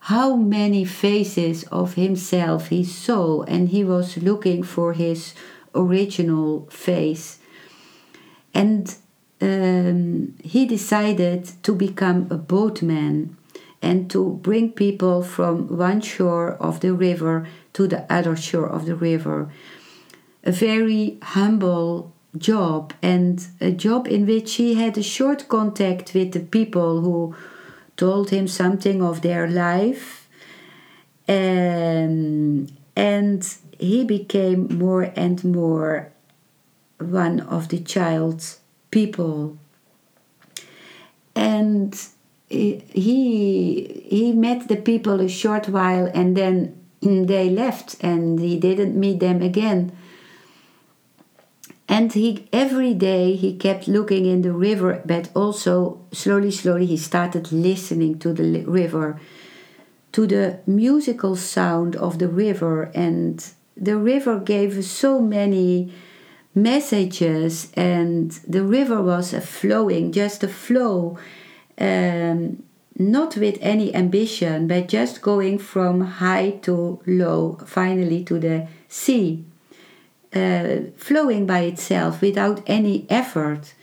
how 0.00 0.36
many 0.36 0.84
faces 0.84 1.64
of 1.64 1.94
himself 1.94 2.68
he 2.68 2.84
saw 2.84 3.42
and 3.42 3.70
he 3.70 3.82
was 3.82 4.16
looking 4.18 4.62
for 4.62 4.92
his 4.92 5.34
original 5.74 6.66
face 6.70 7.38
and 8.54 8.96
um, 9.40 10.34
he 10.42 10.64
decided 10.66 11.44
to 11.62 11.74
become 11.74 12.26
a 12.30 12.36
boatman 12.36 13.36
and 13.82 14.10
to 14.10 14.38
bring 14.42 14.72
people 14.72 15.22
from 15.22 15.76
one 15.76 16.00
shore 16.00 16.54
of 16.54 16.80
the 16.80 16.94
river 16.94 17.46
to 17.74 17.86
the 17.86 18.10
other 18.12 18.34
shore 18.34 18.68
of 18.68 18.86
the 18.86 18.96
river. 18.96 19.50
A 20.44 20.52
very 20.52 21.18
humble 21.22 22.12
job 22.38 22.92
and 23.02 23.46
a 23.60 23.70
job 23.70 24.06
in 24.06 24.26
which 24.26 24.54
he 24.54 24.74
had 24.74 24.96
a 24.98 25.02
short 25.02 25.48
contact 25.48 26.14
with 26.14 26.32
the 26.32 26.40
people 26.40 27.00
who 27.00 27.34
told 27.96 28.30
him 28.30 28.46
something 28.46 29.02
of 29.02 29.22
their 29.22 29.48
life. 29.48 30.28
Um, 31.28 32.68
and 32.94 33.56
he 33.78 34.04
became 34.04 34.78
more 34.78 35.12
and 35.16 35.42
more 35.44 36.12
one 36.98 37.40
of 37.40 37.68
the 37.68 37.78
child's 37.78 38.60
people. 38.90 39.58
And 41.34 41.98
he 42.48 44.02
he 44.04 44.32
met 44.32 44.68
the 44.68 44.76
people 44.76 45.20
a 45.20 45.28
short 45.28 45.68
while 45.68 46.06
and 46.14 46.36
then 46.36 46.80
they 47.00 47.50
left 47.50 47.96
and 48.00 48.38
he 48.40 48.58
didn't 48.58 48.98
meet 48.98 49.20
them 49.20 49.42
again 49.42 49.92
and 51.88 52.12
he 52.12 52.48
every 52.52 52.94
day 52.94 53.36
he 53.36 53.56
kept 53.56 53.86
looking 53.86 54.26
in 54.26 54.42
the 54.42 54.52
river 54.52 55.02
but 55.04 55.30
also 55.34 56.00
slowly 56.12 56.50
slowly 56.50 56.86
he 56.86 56.96
started 56.96 57.52
listening 57.52 58.18
to 58.18 58.32
the 58.32 58.64
river 58.64 59.20
to 60.16 60.26
the 60.26 60.58
musical 60.66 61.36
sound 61.36 61.94
of 61.96 62.18
the 62.18 62.26
river. 62.26 62.84
And 62.94 63.46
the 63.76 63.98
river 63.98 64.38
gave 64.38 64.82
so 64.82 65.20
many 65.20 65.92
messages 66.54 67.70
and 67.74 68.30
the 68.48 68.62
river 68.62 69.02
was 69.02 69.34
a 69.34 69.42
flowing 69.42 70.10
just 70.12 70.42
a 70.42 70.48
flow 70.48 71.18
um, 71.76 72.62
not 72.98 73.36
with 73.36 73.58
any 73.60 73.94
ambition, 73.94 74.66
but 74.66 74.88
just 74.88 75.20
going 75.20 75.58
from 75.58 76.00
high 76.00 76.52
to 76.62 76.98
low, 77.06 77.58
finally 77.66 78.24
to 78.24 78.38
the 78.38 78.66
sea, 78.88 79.44
uh, 80.36 80.90
flowing 80.96 81.46
by 81.46 81.60
itself 81.60 82.20
without 82.20 82.62
any 82.66 83.06
effort, 83.08 83.74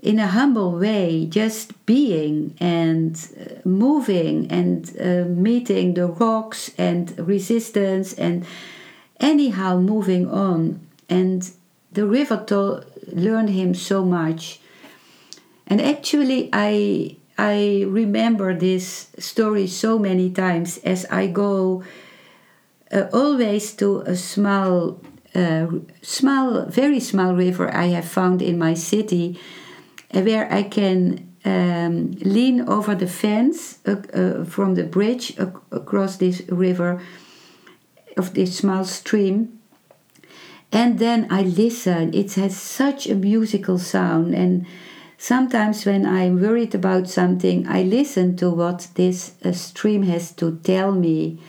in 0.00 0.18
a 0.18 0.28
humble 0.28 0.72
way, 0.78 1.26
just 1.26 1.84
being 1.84 2.54
and 2.60 3.14
uh, 3.40 3.68
moving 3.68 4.50
and 4.50 4.96
uh, 5.00 5.24
meeting 5.28 5.94
the 5.94 6.06
rocks 6.06 6.70
and 6.78 7.18
resistance 7.18 8.14
and 8.14 8.46
anyhow 9.20 9.78
moving 9.78 10.30
on. 10.30 10.80
And 11.08 11.50
the 11.92 12.06
river 12.06 12.44
to- 12.46 12.84
learned 13.12 13.50
him 13.50 13.74
so 13.74 14.04
much 14.04 14.60
and 15.68 15.80
actually, 15.82 16.48
I 16.52 17.16
I 17.36 17.84
remember 17.86 18.54
this 18.54 19.08
story 19.18 19.66
so 19.68 19.98
many 19.98 20.30
times 20.30 20.78
as 20.78 21.06
I 21.10 21.28
go 21.28 21.84
uh, 22.90 23.04
always 23.12 23.74
to 23.74 24.00
a 24.00 24.16
small, 24.16 24.98
small, 26.02 26.66
very 26.66 27.00
small 27.00 27.34
river 27.34 27.74
I 27.74 27.86
have 27.86 28.06
found 28.06 28.42
in 28.42 28.58
my 28.58 28.74
city, 28.74 29.38
uh, 30.14 30.20
where 30.22 30.52
I 30.52 30.62
can 30.62 31.28
um, 31.44 32.12
lean 32.20 32.68
over 32.68 32.94
the 32.94 33.06
fence 33.06 33.78
uh, 33.86 33.96
uh, 34.12 34.44
from 34.44 34.74
the 34.74 34.84
bridge 34.84 35.38
ac- 35.38 35.52
across 35.70 36.16
this 36.16 36.42
river 36.48 37.00
of 38.16 38.34
this 38.34 38.56
small 38.56 38.84
stream. 38.84 39.58
And 40.70 40.98
then 40.98 41.26
I 41.30 41.42
listen. 41.42 42.12
It 42.14 42.34
has 42.34 42.56
such 42.56 43.06
a 43.06 43.14
musical 43.14 43.78
sound 43.78 44.34
and 44.34 44.66
Sometimes, 45.20 45.84
when 45.84 46.06
I'm 46.06 46.40
worried 46.40 46.76
about 46.76 47.08
something, 47.08 47.66
I 47.66 47.82
listen 47.82 48.36
to 48.36 48.50
what 48.50 48.86
this 48.94 49.32
uh, 49.44 49.50
stream 49.50 50.04
has 50.04 50.30
to 50.36 50.60
tell 50.62 50.92
me. 50.92 51.40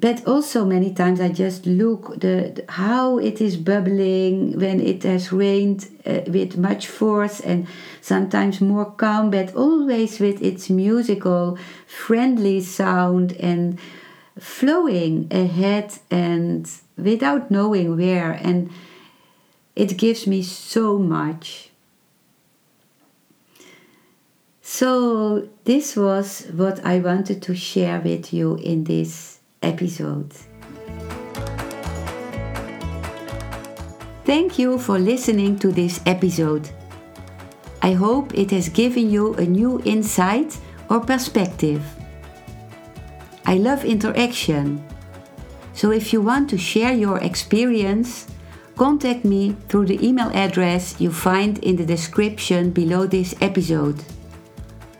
But 0.00 0.24
also, 0.28 0.64
many 0.64 0.94
times, 0.94 1.20
I 1.20 1.30
just 1.30 1.66
look 1.66 2.20
the, 2.20 2.52
the 2.54 2.64
how 2.68 3.18
it 3.18 3.40
is 3.40 3.56
bubbling 3.56 4.56
when 4.56 4.80
it 4.80 5.02
has 5.02 5.32
rained 5.32 5.88
uh, 6.06 6.20
with 6.28 6.56
much 6.56 6.86
force, 6.86 7.40
and 7.40 7.66
sometimes 8.00 8.60
more 8.60 8.84
calm, 8.92 9.32
but 9.32 9.56
always 9.56 10.20
with 10.20 10.40
its 10.40 10.70
musical, 10.70 11.58
friendly 11.88 12.60
sound 12.60 13.32
and 13.40 13.80
flowing 14.38 15.26
ahead 15.32 15.94
and 16.12 16.70
without 16.96 17.50
knowing 17.50 17.96
where. 17.96 18.38
And 18.40 18.70
it 19.74 19.96
gives 19.96 20.28
me 20.28 20.44
so 20.44 20.96
much. 20.96 21.70
So, 24.62 25.48
this 25.64 25.96
was 25.96 26.46
what 26.52 26.84
I 26.86 27.00
wanted 27.00 27.42
to 27.42 27.56
share 27.56 27.98
with 27.98 28.32
you 28.32 28.54
in 28.56 28.84
this 28.84 29.37
episode. 29.62 30.32
Thank 34.24 34.58
you 34.58 34.78
for 34.78 34.98
listening 34.98 35.58
to 35.60 35.72
this 35.72 36.00
episode. 36.04 36.68
I 37.80 37.92
hope 37.92 38.36
it 38.36 38.50
has 38.50 38.68
given 38.68 39.10
you 39.10 39.34
a 39.34 39.44
new 39.44 39.80
insight 39.84 40.58
or 40.90 41.00
perspective. 41.00 41.82
I 43.46 43.54
love 43.54 43.84
interaction. 43.84 44.84
So 45.72 45.92
if 45.92 46.12
you 46.12 46.20
want 46.20 46.50
to 46.50 46.58
share 46.58 46.92
your 46.92 47.18
experience, 47.20 48.26
contact 48.76 49.24
me 49.24 49.56
through 49.68 49.86
the 49.86 50.06
email 50.06 50.30
address 50.34 51.00
you 51.00 51.10
find 51.10 51.56
in 51.64 51.76
the 51.76 51.86
description 51.86 52.70
below 52.70 53.06
this 53.06 53.34
episode. 53.40 54.04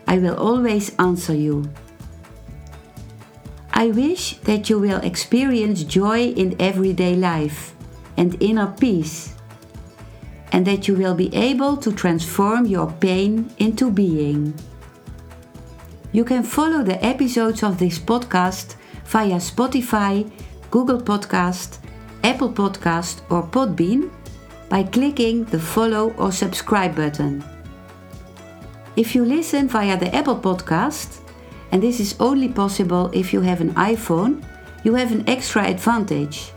I 0.07 0.17
will 0.17 0.35
always 0.35 0.95
answer 0.97 1.35
you. 1.35 1.69
I 3.79 3.91
wish 3.91 4.35
that 4.43 4.69
you 4.69 4.77
will 4.77 4.99
experience 4.99 5.85
joy 5.85 6.35
in 6.35 6.59
everyday 6.59 7.15
life 7.15 7.73
and 8.17 8.35
inner 8.43 8.67
peace, 8.77 9.33
and 10.51 10.67
that 10.67 10.89
you 10.89 10.95
will 10.95 11.15
be 11.15 11.33
able 11.33 11.77
to 11.77 11.93
transform 11.93 12.65
your 12.65 12.91
pain 12.99 13.49
into 13.57 13.89
being. 13.89 14.53
You 16.11 16.25
can 16.25 16.43
follow 16.43 16.83
the 16.83 16.99
episodes 16.99 17.63
of 17.63 17.79
this 17.79 17.97
podcast 17.97 18.75
via 19.05 19.39
Spotify, 19.39 20.29
Google 20.71 20.99
Podcast, 20.99 21.77
Apple 22.25 22.51
Podcast, 22.51 23.21
or 23.31 23.47
Podbean 23.47 24.11
by 24.67 24.83
clicking 24.83 25.45
the 25.45 25.59
follow 25.59 26.11
or 26.17 26.33
subscribe 26.33 26.97
button. 26.97 27.45
If 28.97 29.15
you 29.15 29.23
listen 29.23 29.69
via 29.69 29.95
the 29.97 30.13
Apple 30.13 30.35
Podcast, 30.35 31.21
and 31.71 31.81
this 31.81 31.99
is 31.99 32.15
only 32.19 32.49
possible 32.49 33.09
if 33.13 33.33
you 33.33 33.41
have 33.41 33.61
an 33.61 33.73
iPhone, 33.73 34.43
you 34.83 34.95
have 34.95 35.11
an 35.11 35.27
extra 35.27 35.65
advantage. 35.65 36.51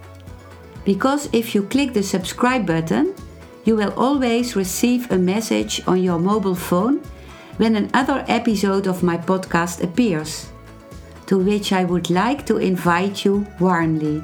Because 0.85 1.29
if 1.33 1.55
you 1.55 1.63
click 1.63 1.93
the 1.93 2.03
subscribe 2.03 2.67
button, 2.67 3.15
you 3.65 3.77
will 3.77 3.93
always 3.97 4.57
receive 4.57 5.11
a 5.11 5.19
message 5.19 5.83
on 5.87 6.03
your 6.03 6.19
mobile 6.19 6.55
phone 6.55 7.03
when 7.59 7.77
another 7.77 8.25
episode 8.29 8.87
of 8.87 9.03
my 9.03 9.17
podcast 9.17 9.83
appears, 9.83 10.51
to 11.27 11.39
which 11.39 11.73
I 11.73 11.85
would 11.85 12.11
like 12.11 12.45
to 12.47 12.57
invite 12.57 13.25
you 13.25 13.47
warmly. 13.61 14.23